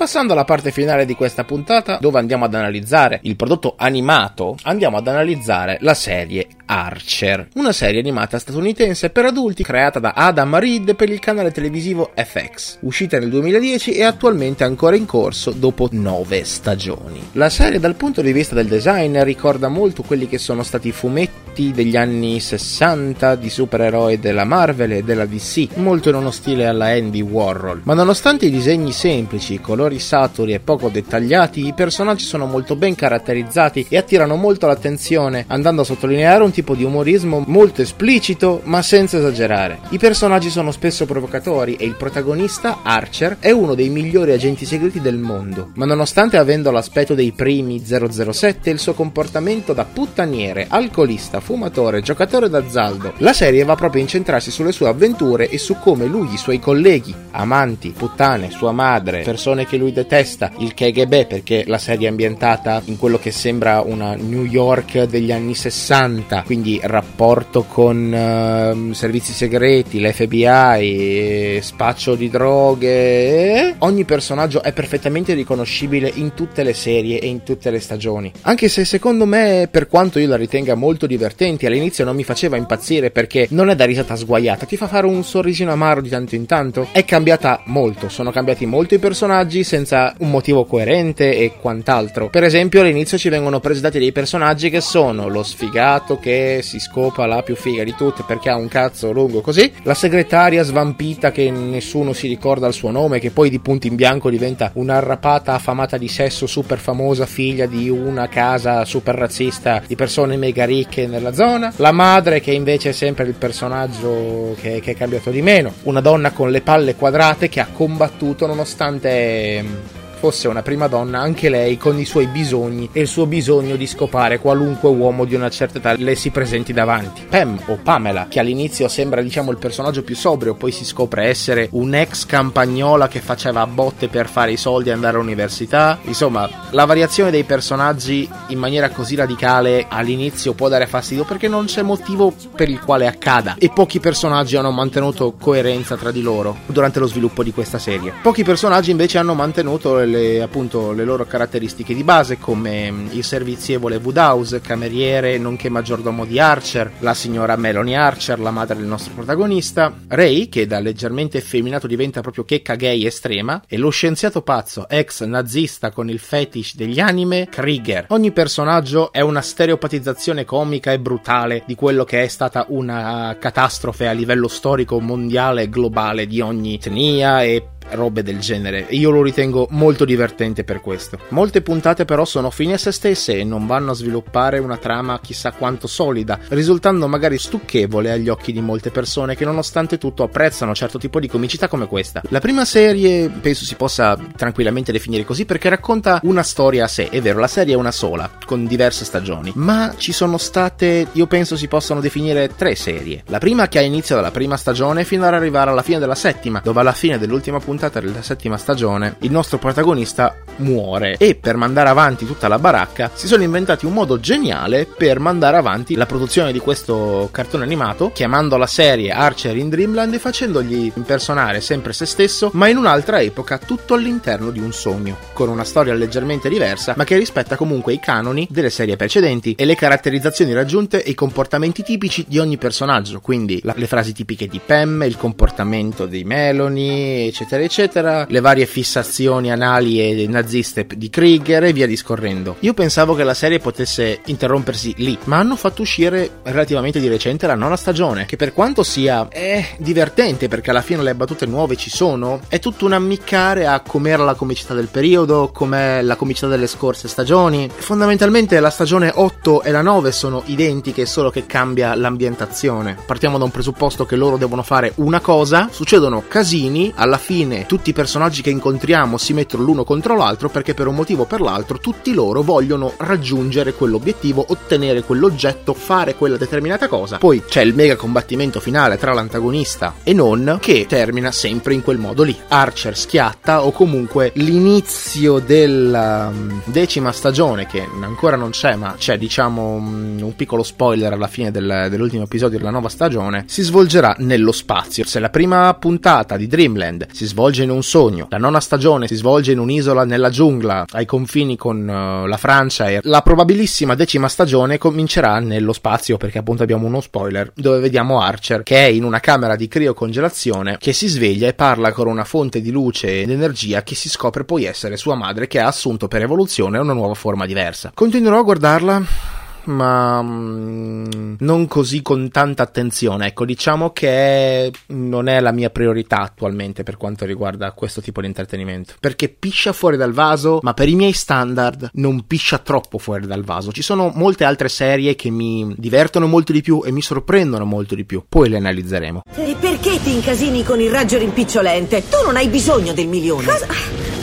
Passando 0.00 0.32
alla 0.32 0.44
parte 0.44 0.70
finale 0.70 1.04
di 1.04 1.14
questa 1.14 1.44
puntata, 1.44 1.98
dove 2.00 2.18
andiamo 2.18 2.46
ad 2.46 2.54
analizzare 2.54 3.20
il 3.24 3.36
prodotto 3.36 3.74
animato, 3.76 4.56
andiamo 4.62 4.96
ad 4.96 5.06
analizzare 5.06 5.76
la 5.82 5.92
serie 5.92 6.46
Archer, 6.64 7.48
una 7.56 7.72
serie 7.72 8.00
animata 8.00 8.38
statunitense 8.38 9.10
per 9.10 9.26
adulti 9.26 9.62
creata 9.62 9.98
da 9.98 10.12
Adam 10.12 10.58
Reed 10.58 10.94
per 10.94 11.10
il 11.10 11.18
canale 11.18 11.50
televisivo 11.50 12.12
FX, 12.14 12.78
uscita 12.80 13.18
nel 13.18 13.28
2010 13.28 13.92
e 13.92 14.04
attualmente 14.04 14.64
ancora 14.64 14.96
in 14.96 15.04
corso 15.04 15.50
dopo 15.50 15.88
nove 15.90 16.44
stagioni. 16.44 17.20
La 17.32 17.50
serie 17.50 17.78
dal 17.78 17.96
punto 17.96 18.22
di 18.22 18.32
vista 18.32 18.54
del 18.54 18.68
design 18.68 19.20
ricorda 19.22 19.68
molto 19.68 20.02
quelli 20.02 20.28
che 20.28 20.38
sono 20.38 20.62
stati 20.62 20.88
i 20.88 20.92
fumetti 20.92 21.72
degli 21.72 21.96
anni 21.96 22.40
60 22.40 23.34
di 23.34 23.50
supereroi 23.50 24.18
della 24.18 24.44
Marvel 24.44 24.92
e 24.92 25.02
della 25.02 25.26
DC, 25.26 25.76
molto 25.76 26.08
in 26.08 26.14
uno 26.14 26.30
stile 26.30 26.66
alla 26.66 26.86
Andy 26.86 27.20
Warhol. 27.20 27.82
Ma 27.84 27.92
nonostante 27.92 28.46
i 28.46 28.50
disegni 28.50 28.92
semplici, 28.92 29.54
i 29.54 29.60
colori 29.60 29.89
saturi 29.98 30.54
e 30.54 30.60
poco 30.60 30.88
dettagliati, 30.88 31.66
i 31.66 31.74
personaggi 31.74 32.24
sono 32.24 32.46
molto 32.46 32.76
ben 32.76 32.94
caratterizzati 32.94 33.86
e 33.88 33.96
attirano 33.96 34.36
molto 34.36 34.66
l'attenzione, 34.66 35.44
andando 35.48 35.82
a 35.82 35.84
sottolineare 35.84 36.44
un 36.44 36.50
tipo 36.50 36.74
di 36.74 36.84
umorismo 36.84 37.44
molto 37.46 37.82
esplicito 37.82 38.60
ma 38.64 38.82
senza 38.82 39.18
esagerare. 39.18 39.80
I 39.90 39.98
personaggi 39.98 40.50
sono 40.50 40.70
spesso 40.70 41.06
provocatori 41.06 41.76
e 41.76 41.84
il 41.84 41.96
protagonista, 41.96 42.80
Archer, 42.82 43.38
è 43.40 43.50
uno 43.50 43.74
dei 43.74 43.88
migliori 43.88 44.32
agenti 44.32 44.64
segreti 44.64 45.00
del 45.00 45.18
mondo, 45.18 45.70
ma 45.74 45.84
nonostante 45.84 46.36
avendo 46.36 46.70
l'aspetto 46.70 47.14
dei 47.14 47.32
primi 47.32 47.82
007 47.84 48.70
il 48.70 48.78
suo 48.78 48.94
comportamento 48.94 49.72
da 49.72 49.84
puttaniere, 49.84 50.66
alcolista, 50.68 51.40
fumatore, 51.40 52.02
giocatore 52.02 52.48
d'azzaldo, 52.48 53.14
la 53.18 53.32
serie 53.32 53.64
va 53.64 53.74
proprio 53.74 54.00
a 54.00 54.04
incentrarsi 54.04 54.50
sulle 54.50 54.72
sue 54.72 54.88
avventure 54.88 55.48
e 55.48 55.58
su 55.58 55.78
come 55.78 56.06
lui, 56.06 56.32
i 56.32 56.38
suoi 56.38 56.58
colleghi, 56.58 57.14
amanti, 57.32 57.94
puttane, 57.96 58.50
sua 58.50 58.72
madre, 58.72 59.22
persone 59.22 59.66
che 59.66 59.76
lui 59.80 59.92
detesta, 59.92 60.52
il 60.58 60.74
KGB 60.74 61.26
perché 61.26 61.64
la 61.66 61.78
serie 61.78 62.06
è 62.06 62.10
ambientata 62.10 62.82
in 62.84 62.98
quello 62.98 63.18
che 63.18 63.30
sembra 63.30 63.80
una 63.80 64.14
New 64.14 64.44
York 64.44 65.04
degli 65.04 65.32
anni 65.32 65.54
60 65.54 66.42
quindi 66.44 66.78
rapporto 66.82 67.64
con 67.64 68.12
uh, 68.12 68.92
servizi 68.92 69.32
segreti, 69.32 70.00
l'FBI, 70.00 71.60
spaccio 71.62 72.14
di 72.14 72.28
droghe. 72.28 73.76
Ogni 73.78 74.04
personaggio 74.04 74.62
è 74.62 74.72
perfettamente 74.72 75.32
riconoscibile 75.34 76.10
in 76.14 76.34
tutte 76.34 76.62
le 76.62 76.74
serie 76.74 77.18
e 77.18 77.26
in 77.26 77.42
tutte 77.42 77.70
le 77.70 77.80
stagioni. 77.80 78.32
Anche 78.42 78.68
se 78.68 78.84
secondo 78.84 79.24
me, 79.24 79.68
per 79.70 79.86
quanto 79.86 80.18
io 80.18 80.28
la 80.28 80.36
ritenga 80.36 80.74
molto 80.74 81.06
divertente, 81.06 81.66
all'inizio 81.66 82.04
non 82.04 82.16
mi 82.16 82.24
faceva 82.24 82.56
impazzire 82.56 83.10
perché 83.10 83.46
non 83.50 83.70
è 83.70 83.74
da 83.74 83.84
risata 83.84 84.16
sguaiata, 84.16 84.66
ti 84.66 84.76
fa 84.76 84.86
fare 84.86 85.06
un 85.06 85.24
sorrisino 85.24 85.72
amaro 85.72 86.00
di 86.00 86.08
tanto 86.10 86.34
in 86.34 86.46
tanto. 86.46 86.88
È 86.92 87.04
cambiata 87.04 87.62
molto, 87.66 88.08
sono 88.08 88.30
cambiati 88.30 88.66
molto 88.66 88.94
i 88.94 88.98
personaggi 88.98 89.64
senza 89.70 90.12
un 90.18 90.30
motivo 90.30 90.64
coerente 90.64 91.36
e 91.36 91.52
quant'altro. 91.60 92.28
Per 92.28 92.42
esempio, 92.42 92.80
all'inizio 92.80 93.16
ci 93.16 93.28
vengono 93.28 93.60
presentati 93.60 94.00
dei 94.00 94.10
personaggi 94.10 94.68
che 94.68 94.80
sono 94.80 95.28
lo 95.28 95.44
sfigato 95.44 96.18
che 96.18 96.58
si 96.64 96.80
scopa 96.80 97.24
la 97.26 97.44
più 97.44 97.54
figa 97.54 97.84
di 97.84 97.94
tutte 97.94 98.24
perché 98.26 98.50
ha 98.50 98.56
un 98.56 98.66
cazzo 98.66 99.12
lungo 99.12 99.40
così, 99.40 99.72
la 99.84 99.94
segretaria 99.94 100.64
svampita 100.64 101.30
che 101.30 101.52
nessuno 101.52 102.12
si 102.12 102.26
ricorda 102.26 102.66
il 102.66 102.72
suo 102.72 102.90
nome, 102.90 103.20
che 103.20 103.30
poi 103.30 103.48
di 103.48 103.60
punto 103.60 103.86
in 103.86 103.94
bianco 103.94 104.28
diventa 104.28 104.72
un'arrapata 104.74 105.54
affamata 105.54 105.96
di 105.96 106.08
sesso 106.08 106.48
super 106.48 106.78
famosa, 106.78 107.24
figlia 107.26 107.66
di 107.66 107.88
una 107.88 108.26
casa 108.26 108.84
super 108.84 109.14
razzista 109.14 109.80
di 109.86 109.94
persone 109.94 110.36
mega 110.36 110.64
ricche 110.64 111.06
nella 111.06 111.32
zona, 111.32 111.72
la 111.76 111.92
madre 111.92 112.40
che 112.40 112.50
invece 112.50 112.88
è 112.88 112.92
sempre 112.92 113.24
il 113.24 113.34
personaggio 113.34 114.56
che, 114.60 114.80
che 114.80 114.90
è 114.90 114.96
cambiato 114.96 115.30
di 115.30 115.42
meno, 115.42 115.74
una 115.84 116.00
donna 116.00 116.32
con 116.32 116.50
le 116.50 116.60
palle 116.60 116.96
quadrate 116.96 117.48
che 117.48 117.60
ha 117.60 117.68
combattuto 117.72 118.46
nonostante 118.46 119.59
game. 119.62 119.99
Fosse 120.20 120.48
una 120.48 120.60
prima 120.60 120.86
donna 120.86 121.18
anche 121.18 121.48
lei 121.48 121.78
con 121.78 121.98
i 121.98 122.04
suoi 122.04 122.26
bisogni 122.26 122.90
e 122.92 123.00
il 123.00 123.06
suo 123.06 123.24
bisogno 123.24 123.76
di 123.76 123.86
scopare 123.86 124.38
qualunque 124.38 124.90
uomo 124.90 125.24
di 125.24 125.34
una 125.34 125.48
certa 125.48 125.78
età 125.78 125.94
le 125.94 126.14
si 126.14 126.28
presenti 126.28 126.74
davanti. 126.74 127.24
Pam 127.26 127.58
o 127.68 127.78
Pamela, 127.82 128.26
che 128.28 128.38
all'inizio 128.38 128.86
sembra 128.88 129.22
diciamo 129.22 129.50
il 129.50 129.56
personaggio 129.56 130.02
più 130.02 130.14
sobrio, 130.14 130.52
poi 130.54 130.72
si 130.72 130.84
scopre 130.84 131.24
essere 131.24 131.68
un'ex 131.72 132.26
campagnola 132.26 133.08
che 133.08 133.20
faceva 133.20 133.66
botte 133.66 134.08
per 134.08 134.28
fare 134.28 134.52
i 134.52 134.58
soldi 134.58 134.90
e 134.90 134.92
andare 134.92 135.16
all'università. 135.16 135.98
Insomma, 136.02 136.46
la 136.68 136.84
variazione 136.84 137.30
dei 137.30 137.44
personaggi 137.44 138.28
in 138.48 138.58
maniera 138.58 138.90
così 138.90 139.14
radicale 139.14 139.86
all'inizio 139.88 140.52
può 140.52 140.68
dare 140.68 140.86
fastidio 140.86 141.24
perché 141.24 141.48
non 141.48 141.64
c'è 141.64 141.80
motivo 141.80 142.34
per 142.54 142.68
il 142.68 142.80
quale 142.80 143.06
accada 143.06 143.54
e 143.58 143.70
pochi 143.70 144.00
personaggi 144.00 144.56
hanno 144.56 144.70
mantenuto 144.70 145.32
coerenza 145.40 145.96
tra 145.96 146.10
di 146.10 146.20
loro 146.20 146.58
durante 146.66 146.98
lo 146.98 147.06
sviluppo 147.06 147.42
di 147.42 147.52
questa 147.52 147.78
serie. 147.78 148.12
Pochi 148.20 148.44
personaggi 148.44 148.90
invece 148.90 149.16
hanno 149.16 149.32
mantenuto 149.32 150.08
le, 150.10 150.42
appunto, 150.42 150.92
le 150.92 151.04
loro 151.04 151.24
caratteristiche 151.24 151.94
di 151.94 152.04
base 152.04 152.38
come 152.38 152.90
mm, 152.90 153.06
il 153.12 153.24
servizievole 153.24 153.96
Woodhouse, 153.96 154.60
cameriere 154.60 155.38
nonché 155.38 155.68
maggiordomo 155.68 156.24
di 156.24 156.38
Archer, 156.38 156.90
la 156.98 157.14
signora 157.14 157.56
Melanie 157.56 157.96
Archer, 157.96 158.38
la 158.40 158.50
madre 158.50 158.76
del 158.76 158.86
nostro 158.86 159.14
protagonista, 159.14 159.94
Ray 160.08 160.48
che 160.48 160.66
da 160.66 160.80
leggermente 160.80 161.38
effeminato 161.38 161.86
diventa 161.86 162.20
proprio 162.20 162.44
checca 162.44 162.74
gay 162.74 163.06
estrema 163.06 163.62
e 163.66 163.78
lo 163.78 163.90
scienziato 163.90 164.42
pazzo 164.42 164.88
ex 164.88 165.24
nazista 165.24 165.90
con 165.90 166.10
il 166.10 166.18
fetish 166.18 166.74
degli 166.74 167.00
anime 167.00 167.48
Krieger. 167.50 168.06
Ogni 168.08 168.32
personaggio 168.32 169.12
è 169.12 169.20
una 169.20 169.40
stereopatizzazione 169.40 170.44
comica 170.44 170.92
e 170.92 170.98
brutale 170.98 171.62
di 171.66 171.74
quello 171.74 172.04
che 172.04 172.22
è 172.22 172.28
stata 172.28 172.66
una 172.68 173.36
catastrofe 173.38 174.08
a 174.08 174.12
livello 174.12 174.48
storico 174.48 175.00
mondiale 175.00 175.68
globale 175.68 176.26
di 176.26 176.40
ogni 176.40 176.74
etnia 176.74 177.42
e 177.42 177.64
robe 177.92 178.22
del 178.22 178.38
genere. 178.38 178.86
Io 178.90 179.10
lo 179.10 179.22
ritengo 179.22 179.66
molto 179.70 180.04
divertente 180.04 180.64
per 180.64 180.80
questo. 180.80 181.18
Molte 181.28 181.62
puntate 181.62 182.04
però 182.04 182.24
sono 182.24 182.50
fine 182.50 182.74
a 182.74 182.78
se 182.78 182.92
stesse 182.92 183.36
e 183.36 183.44
non 183.44 183.66
vanno 183.66 183.92
a 183.92 183.94
sviluppare 183.94 184.58
una 184.58 184.76
trama 184.76 185.20
chissà 185.20 185.52
quanto 185.52 185.86
solida, 185.86 186.38
risultando 186.48 187.08
magari 187.08 187.38
stucchevole 187.38 188.10
agli 188.10 188.28
occhi 188.28 188.52
di 188.52 188.60
molte 188.60 188.90
persone 188.90 189.36
che 189.36 189.44
nonostante 189.44 189.98
tutto 189.98 190.22
apprezzano 190.22 190.74
certo 190.74 190.98
tipo 190.98 191.20
di 191.20 191.28
comicità 191.28 191.68
come 191.68 191.86
questa. 191.86 192.22
La 192.28 192.40
prima 192.40 192.64
serie 192.64 193.28
penso 193.28 193.64
si 193.64 193.74
possa 193.74 194.18
tranquillamente 194.36 194.92
definire 194.92 195.24
così 195.24 195.44
perché 195.44 195.68
racconta 195.68 196.20
una 196.24 196.42
storia 196.42 196.84
a 196.84 196.88
sé, 196.88 197.08
è 197.08 197.20
vero, 197.20 197.38
la 197.38 197.46
serie 197.46 197.74
è 197.74 197.76
una 197.76 197.92
sola, 197.92 198.30
con 198.44 198.66
diverse 198.66 199.04
stagioni, 199.04 199.52
ma 199.56 199.94
ci 199.96 200.12
sono 200.12 200.38
state, 200.38 201.08
io 201.12 201.26
penso 201.26 201.56
si 201.56 201.68
possano 201.68 202.00
definire 202.00 202.54
tre 202.54 202.74
serie. 202.74 203.22
La 203.26 203.38
prima 203.38 203.68
che 203.68 203.78
ha 203.78 203.82
inizio 203.82 204.14
dalla 204.14 204.30
prima 204.30 204.56
stagione 204.56 205.04
fino 205.04 205.26
ad 205.26 205.34
arrivare 205.34 205.70
alla 205.70 205.82
fine 205.82 205.98
della 205.98 206.14
settima, 206.14 206.60
dove 206.62 206.80
alla 206.80 206.92
fine 206.92 207.18
dell'ultima 207.18 207.58
puntata 207.58 207.79
puntata 207.80 208.00
della 208.00 208.20
settima 208.20 208.58
stagione 208.58 209.16
il 209.20 209.30
nostro 209.30 209.56
protagonista 209.56 210.36
muore. 210.56 211.16
E 211.16 211.34
per 211.34 211.56
mandare 211.56 211.88
avanti 211.88 212.26
tutta 212.26 212.48
la 212.48 212.58
baracca 212.58 213.10
si 213.14 213.26
sono 213.26 213.42
inventati 213.42 213.86
un 213.86 213.92
modo 213.92 214.20
geniale 214.20 214.86
per 214.86 215.18
mandare 215.18 215.56
avanti 215.56 215.94
la 215.94 216.04
produzione 216.04 216.52
di 216.52 216.58
questo 216.58 217.28
cartone 217.32 217.64
animato 217.64 218.12
chiamando 218.12 218.56
la 218.56 218.66
serie 218.66 219.10
Archer 219.10 219.56
in 219.56 219.70
Dreamland 219.70 220.12
e 220.12 220.18
facendogli 220.18 220.92
impersonare 220.94 221.60
sempre 221.60 221.92
se 221.92 222.04
stesso 222.04 222.50
ma 222.52 222.68
in 222.68 222.76
un'altra 222.76 223.20
epoca 223.20 223.58
tutto 223.58 223.94
all'interno 223.94 224.50
di 224.50 224.60
un 224.60 224.72
sogno 224.72 225.16
con 225.32 225.48
una 225.48 225.64
storia 225.64 225.94
leggermente 225.94 226.48
diversa 226.48 226.94
ma 226.96 227.04
che 227.04 227.16
rispetta 227.16 227.56
comunque 227.56 227.92
i 227.92 228.00
canoni 228.00 228.46
delle 228.50 228.70
serie 228.70 228.96
precedenti 228.96 229.54
e 229.54 229.64
le 229.64 229.74
caratterizzazioni 229.74 230.52
raggiunte 230.52 231.02
e 231.02 231.10
i 231.10 231.14
comportamenti 231.14 231.82
tipici 231.82 232.24
di 232.28 232.38
ogni 232.38 232.58
personaggio 232.58 233.20
quindi 233.20 233.60
la, 233.62 233.74
le 233.76 233.86
frasi 233.86 234.12
tipiche 234.12 234.46
di 234.46 234.60
Pam 234.64 235.02
il 235.04 235.16
comportamento 235.16 236.06
di 236.06 236.24
Melanie 236.24 237.26
eccetera 237.26 237.59
eccetera 237.64 237.88
eccetera, 237.90 238.26
le 238.28 238.40
varie 238.40 238.66
fissazioni 238.66 239.50
anali 239.50 240.00
e 240.00 240.26
naziste 240.26 240.86
di 240.94 241.10
Krieger 241.10 241.64
e 241.64 241.72
via 241.72 241.86
discorrendo. 241.86 242.56
Io 242.60 242.72
pensavo 242.72 243.14
che 243.14 243.24
la 243.24 243.34
serie 243.34 243.58
potesse 243.58 244.20
interrompersi 244.26 244.94
lì, 244.98 245.18
ma 245.24 245.38
hanno 245.38 245.56
fatto 245.56 245.82
uscire 245.82 246.40
relativamente 246.44 247.00
di 247.00 247.08
recente 247.08 247.46
la 247.46 247.54
nona 247.54 247.76
stagione, 247.76 248.26
che 248.26 248.36
per 248.36 248.52
quanto 248.52 248.82
sia 248.82 249.28
è 249.28 249.64
divertente 249.78 250.48
perché 250.48 250.70
alla 250.70 250.82
fine 250.82 251.02
le 251.02 251.14
battute 251.14 251.46
nuove 251.46 251.76
ci 251.76 251.90
sono, 251.90 252.40
è 252.48 252.58
tutto 252.58 252.86
un 252.86 252.92
ammiccare 252.92 253.66
a 253.66 253.80
com'era 253.80 254.24
la 254.24 254.34
comicità 254.34 254.74
del 254.74 254.88
periodo, 254.88 255.50
com'è 255.52 256.02
la 256.02 256.16
comicità 256.16 256.46
delle 256.46 256.66
scorse 256.66 257.08
stagioni. 257.08 257.70
Fondamentalmente 257.74 258.60
la 258.60 258.70
stagione 258.70 259.12
8 259.14 259.62
e 259.62 259.70
la 259.70 259.82
9 259.82 260.12
sono 260.12 260.42
identiche, 260.46 261.06
solo 261.06 261.30
che 261.30 261.46
cambia 261.46 261.94
l'ambientazione. 261.94 262.96
Partiamo 263.06 263.38
da 263.38 263.44
un 263.44 263.50
presupposto 263.50 264.06
che 264.06 264.16
loro 264.16 264.36
devono 264.36 264.62
fare 264.62 264.92
una 264.96 265.20
cosa, 265.20 265.68
succedono 265.70 266.24
casini, 266.28 266.92
alla 266.94 267.18
fine 267.18 267.49
tutti 267.66 267.90
i 267.90 267.92
personaggi 267.92 268.42
che 268.42 268.50
incontriamo 268.50 269.18
si 269.18 269.32
mettono 269.32 269.64
l'uno 269.64 269.84
contro 269.84 270.16
l'altro 270.16 270.48
perché 270.48 270.74
per 270.74 270.86
un 270.86 270.94
motivo 270.94 271.22
o 271.22 271.26
per 271.26 271.40
l'altro 271.40 271.78
tutti 271.78 272.12
loro 272.12 272.42
vogliono 272.42 272.92
raggiungere 272.96 273.74
quell'obiettivo, 273.74 274.44
ottenere 274.48 275.02
quell'oggetto, 275.02 275.74
fare 275.74 276.14
quella 276.14 276.36
determinata 276.36 276.88
cosa. 276.88 277.18
Poi 277.18 277.44
c'è 277.44 277.62
il 277.62 277.74
mega 277.74 277.96
combattimento 277.96 278.60
finale 278.60 278.98
tra 278.98 279.12
l'antagonista 279.12 279.94
e 280.02 280.12
non 280.12 280.58
che 280.60 280.86
termina 280.88 281.32
sempre 281.32 281.74
in 281.74 281.82
quel 281.82 281.98
modo 281.98 282.22
lì. 282.22 282.36
Archer 282.48 282.96
schiatta 282.96 283.64
o 283.64 283.72
comunque 283.72 284.32
l'inizio 284.36 285.38
della 285.38 286.30
um, 286.32 286.62
decima 286.64 287.12
stagione 287.12 287.66
che 287.66 287.86
ancora 288.00 288.36
non 288.36 288.50
c'è 288.50 288.76
ma 288.76 288.94
c'è 288.96 289.18
diciamo 289.18 289.74
um, 289.74 290.18
un 290.22 290.36
piccolo 290.36 290.62
spoiler 290.62 291.12
alla 291.12 291.28
fine 291.28 291.50
del, 291.50 291.88
dell'ultimo 291.90 292.24
episodio 292.24 292.58
della 292.58 292.70
nuova 292.70 292.88
stagione 292.88 293.44
si 293.46 293.62
svolgerà 293.62 294.14
nello 294.18 294.52
spazio. 294.52 295.04
Se 295.04 295.18
la 295.18 295.30
prima 295.30 295.74
puntata 295.74 296.36
di 296.36 296.46
Dreamland 296.46 297.08
si 297.12 297.26
svolge 297.26 297.39
svolge 297.40 297.62
in 297.62 297.70
un 297.70 297.82
sogno, 297.82 298.26
la 298.28 298.36
nona 298.36 298.60
stagione 298.60 299.06
si 299.06 299.14
svolge 299.14 299.52
in 299.52 299.58
un'isola 299.58 300.04
nella 300.04 300.28
giungla 300.28 300.84
ai 300.90 301.06
confini 301.06 301.56
con 301.56 301.78
uh, 301.78 302.26
la 302.26 302.36
Francia 302.36 302.90
e 302.90 303.00
la 303.04 303.22
probabilissima 303.22 303.94
decima 303.94 304.28
stagione 304.28 304.76
comincerà 304.76 305.38
nello 305.38 305.72
spazio 305.72 306.18
perché 306.18 306.36
appunto 306.36 306.62
abbiamo 306.64 306.86
uno 306.86 307.00
spoiler 307.00 307.50
dove 307.54 307.78
vediamo 307.78 308.20
Archer 308.20 308.62
che 308.62 308.76
è 308.76 308.88
in 308.88 309.04
una 309.04 309.20
camera 309.20 309.56
di 309.56 309.68
criocongelazione 309.68 310.76
che 310.78 310.92
si 310.92 311.08
sveglia 311.08 311.48
e 311.48 311.54
parla 311.54 311.92
con 311.92 312.08
una 312.08 312.24
fonte 312.24 312.60
di 312.60 312.70
luce 312.70 313.22
ed 313.22 313.30
energia 313.30 313.82
che 313.82 313.94
si 313.94 314.10
scopre 314.10 314.44
poi 314.44 314.64
essere 314.64 314.98
sua 314.98 315.14
madre 315.14 315.46
che 315.46 315.60
ha 315.60 315.66
assunto 315.66 316.08
per 316.08 316.20
evoluzione 316.20 316.76
una 316.76 316.92
nuova 316.92 317.14
forma 317.14 317.46
diversa. 317.46 317.90
Continuerò 317.94 318.40
a 318.40 318.42
guardarla 318.42 319.38
ma 319.64 320.22
mm, 320.22 321.34
non 321.38 321.66
così 321.66 322.02
con 322.02 322.30
tanta 322.30 322.62
attenzione. 322.62 323.26
Ecco, 323.26 323.44
diciamo 323.44 323.90
che 323.90 324.72
non 324.88 325.28
è 325.28 325.40
la 325.40 325.52
mia 325.52 325.70
priorità 325.70 326.18
attualmente 326.18 326.82
per 326.82 326.96
quanto 326.96 327.24
riguarda 327.24 327.72
questo 327.72 328.00
tipo 328.00 328.20
di 328.20 328.26
intrattenimento. 328.26 328.94
Perché 329.00 329.28
piscia 329.28 329.72
fuori 329.72 329.96
dal 329.96 330.12
vaso, 330.12 330.60
ma 330.62 330.74
per 330.74 330.88
i 330.88 330.94
miei 330.94 331.12
standard 331.12 331.90
non 331.94 332.26
piscia 332.26 332.58
troppo 332.58 332.98
fuori 332.98 333.26
dal 333.26 333.44
vaso. 333.44 333.72
Ci 333.72 333.82
sono 333.82 334.12
molte 334.14 334.44
altre 334.44 334.68
serie 334.68 335.14
che 335.14 335.30
mi 335.30 335.74
divertono 335.76 336.26
molto 336.26 336.52
di 336.52 336.62
più 336.62 336.82
e 336.84 336.92
mi 336.92 337.02
sorprendono 337.02 337.64
molto 337.64 337.94
di 337.94 338.04
più. 338.04 338.24
Poi 338.28 338.48
le 338.48 338.56
analizzeremo. 338.56 339.22
E 339.34 339.56
perché 339.58 340.00
ti 340.02 340.12
incasini 340.12 340.64
con 340.64 340.80
il 340.80 340.90
raggio 340.90 341.18
rimpicciolente? 341.18 342.08
Tu 342.08 342.16
non 342.24 342.36
hai 342.36 342.48
bisogno 342.48 342.92
del 342.92 343.08
milione. 343.08 343.44
Cosa? 343.44 343.66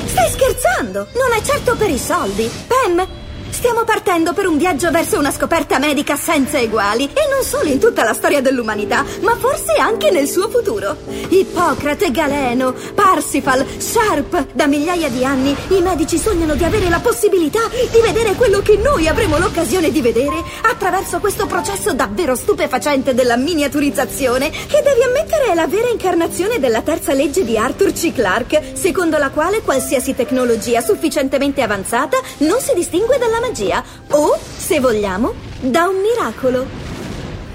Stai 0.06 0.30
scherzando? 0.30 1.08
Non 1.14 1.38
è 1.38 1.42
certo 1.44 1.76
per 1.76 1.90
i 1.90 1.98
soldi. 1.98 2.50
Pam, 2.68 3.06
Stiamo 3.58 3.86
partendo 3.86 4.34
per 4.34 4.46
un 4.46 4.60
viaggio 4.60 4.92
verso 4.92 5.18
una 5.18 5.32
scoperta 5.32 5.80
medica 5.80 6.16
senza 6.16 6.60
eguali 6.60 7.06
e 7.06 7.28
non 7.28 7.42
solo 7.42 7.70
in 7.70 7.80
tutta 7.80 8.04
la 8.04 8.14
storia 8.14 8.40
dell'umanità, 8.40 9.04
ma 9.22 9.36
forse 9.36 9.74
anche 9.80 10.12
nel 10.12 10.28
suo 10.28 10.48
futuro. 10.48 10.96
Ippocrate, 11.30 12.12
Galeno, 12.12 12.76
Parsifal, 12.94 13.66
Sharp. 13.80 14.54
Da 14.54 14.68
migliaia 14.68 15.10
di 15.10 15.26
anni 15.26 15.56
i 15.70 15.82
medici 15.82 16.20
sognano 16.20 16.54
di 16.54 16.66
avere 16.66 16.88
la 16.88 17.00
possibilità 17.00 17.62
di 17.70 18.00
vedere 18.00 18.36
quello 18.36 18.62
che 18.62 18.78
noi 18.78 19.08
avremo 19.08 19.40
l'occasione 19.40 19.90
di 19.90 20.02
vedere 20.02 20.36
attraverso 20.62 21.18
questo 21.20 21.48
processo 21.48 21.94
davvero 21.94 22.36
stupefacente 22.36 23.16
della 23.16 23.38
miniaturizzazione, 23.38 24.52
che 24.52 24.84
devi 24.84 25.02
ammettere 25.02 25.48
è 25.48 25.56
la 25.56 25.66
vera 25.66 25.90
incarnazione 25.90 26.60
della 26.60 26.84
terza 26.84 27.14
legge 27.14 27.44
di 27.44 27.58
Arthur 27.58 27.92
C. 27.92 28.14
Clarke, 28.14 28.74
secondo 28.74 29.18
la 29.18 29.32
quale 29.32 29.62
qualsiasi 29.62 30.14
tecnologia 30.14 30.80
sufficientemente 30.82 31.64
avanzata 31.64 32.18
non 32.40 32.60
si 32.60 32.76
distingue 32.76 33.18
dalla 33.18 33.46
magia 33.48 33.84
o, 34.12 34.38
se 34.38 34.80
vogliamo, 34.80 35.34
da 35.62 35.88
un 35.88 36.02
miracolo. 36.02 36.87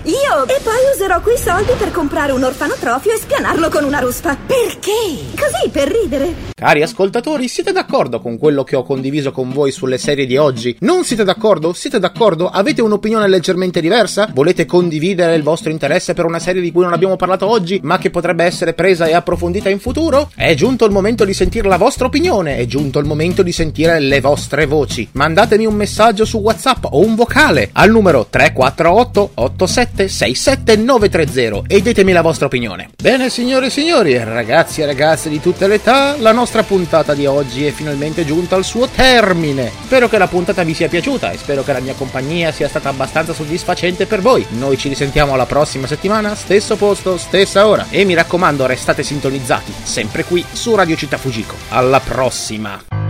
Io! 0.04 0.46
E 0.46 0.58
poi 0.64 0.74
userò 0.92 1.20
quei 1.20 1.38
soldi 1.38 1.72
per 1.78 1.92
comprare 1.92 2.32
un 2.32 2.42
orfanotrofio 2.42 3.12
e 3.12 3.18
spianarlo 3.18 3.68
con 3.68 3.84
una 3.84 4.00
ruspa. 4.00 4.36
Perché? 4.36 4.90
Così, 5.38 5.70
per 5.70 5.88
ridere. 5.88 6.50
Cari 6.54 6.82
ascoltatori, 6.82 7.46
siete 7.46 7.70
d'accordo 7.70 8.20
con 8.20 8.36
quello 8.36 8.64
che 8.64 8.74
ho 8.74 8.82
condiviso 8.82 9.30
con 9.30 9.52
voi 9.52 9.70
sulle 9.70 9.98
serie 9.98 10.26
di 10.26 10.36
oggi? 10.36 10.76
Non 10.80 11.04
siete 11.04 11.22
d'accordo? 11.22 11.72
Siete 11.72 12.00
d'accordo? 12.00 12.48
Avete 12.48 12.82
un'opinione 12.82 13.28
leggermente 13.28 13.80
diversa? 13.80 14.28
Volete 14.32 14.66
condividere 14.66 15.36
il 15.36 15.42
vostro 15.42 15.70
interesse 15.70 16.14
per 16.14 16.24
una 16.24 16.38
serie 16.40 16.62
di 16.62 16.72
cui 16.72 16.82
non 16.82 16.92
abbiamo 16.92 17.16
parlato 17.16 17.48
oggi, 17.48 17.80
ma 17.82 17.98
che 17.98 18.10
potrebbe 18.10 18.44
essere 18.44 18.74
presa 18.74 19.06
e 19.06 19.14
approfondita 19.14 19.68
in 19.68 19.78
futuro? 19.78 20.30
È 20.34 20.54
giunto 20.54 20.84
il 20.84 20.92
momento 20.92 21.24
di 21.24 21.34
sentire 21.34 21.68
la 21.68 21.78
vostra 21.78 22.06
opinione, 22.06 22.56
è 22.56 22.66
giunto 22.66 22.98
il 22.98 23.06
momento 23.06 23.42
di 23.42 23.52
sentire 23.52 24.00
le 24.00 24.20
vostre 24.20 24.66
voci. 24.66 25.08
Mandatemi 25.12 25.66
un 25.66 25.74
messaggio 25.74 26.24
su 26.24 26.38
WhatsApp 26.38 26.86
o 26.90 27.04
un 27.04 27.14
vocale 27.14 27.70
al 27.72 27.90
numero 27.90 28.26
348 28.28 29.30
87 29.34 29.91
67930 29.94 31.62
e 31.66 31.82
ditemi 31.82 32.12
la 32.12 32.22
vostra 32.22 32.46
opinione. 32.46 32.90
Bene 33.00 33.30
signore 33.30 33.66
e 33.66 33.70
signori, 33.70 34.16
ragazzi 34.22 34.80
e 34.80 34.86
ragazze 34.86 35.28
di 35.28 35.40
tutte 35.40 35.66
le 35.66 35.74
età, 35.74 36.16
la 36.18 36.32
nostra 36.32 36.62
puntata 36.62 37.14
di 37.14 37.26
oggi 37.26 37.66
è 37.66 37.70
finalmente 37.70 38.24
giunta 38.24 38.56
al 38.56 38.64
suo 38.64 38.88
termine. 38.88 39.70
Spero 39.84 40.08
che 40.08 40.18
la 40.18 40.26
puntata 40.26 40.62
vi 40.62 40.74
sia 40.74 40.88
piaciuta 40.88 41.30
e 41.30 41.38
spero 41.38 41.62
che 41.62 41.72
la 41.72 41.80
mia 41.80 41.94
compagnia 41.94 42.52
sia 42.52 42.68
stata 42.68 42.88
abbastanza 42.88 43.32
soddisfacente 43.32 44.06
per 44.06 44.20
voi. 44.20 44.46
Noi 44.50 44.76
ci 44.76 44.88
risentiamo 44.88 45.36
la 45.36 45.46
prossima 45.46 45.86
settimana, 45.86 46.34
stesso 46.34 46.76
posto, 46.76 47.16
stessa 47.18 47.66
ora. 47.66 47.86
E 47.90 48.04
mi 48.04 48.14
raccomando, 48.14 48.66
restate 48.66 49.02
sintonizzati, 49.02 49.72
sempre 49.82 50.24
qui 50.24 50.44
su 50.52 50.74
Radio 50.74 50.96
Città 50.96 51.18
Fujiko. 51.18 51.54
Alla 51.68 52.00
prossima! 52.00 53.01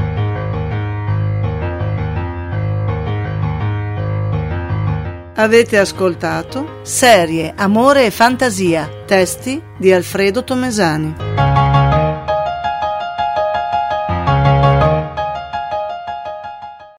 Avete 5.42 5.76
ascoltato 5.76 6.78
Serie, 6.82 7.52
Amore 7.56 8.06
e 8.06 8.12
Fantasia, 8.12 8.88
testi 9.04 9.60
di 9.76 9.92
Alfredo 9.92 10.44
Tomesani. 10.44 11.51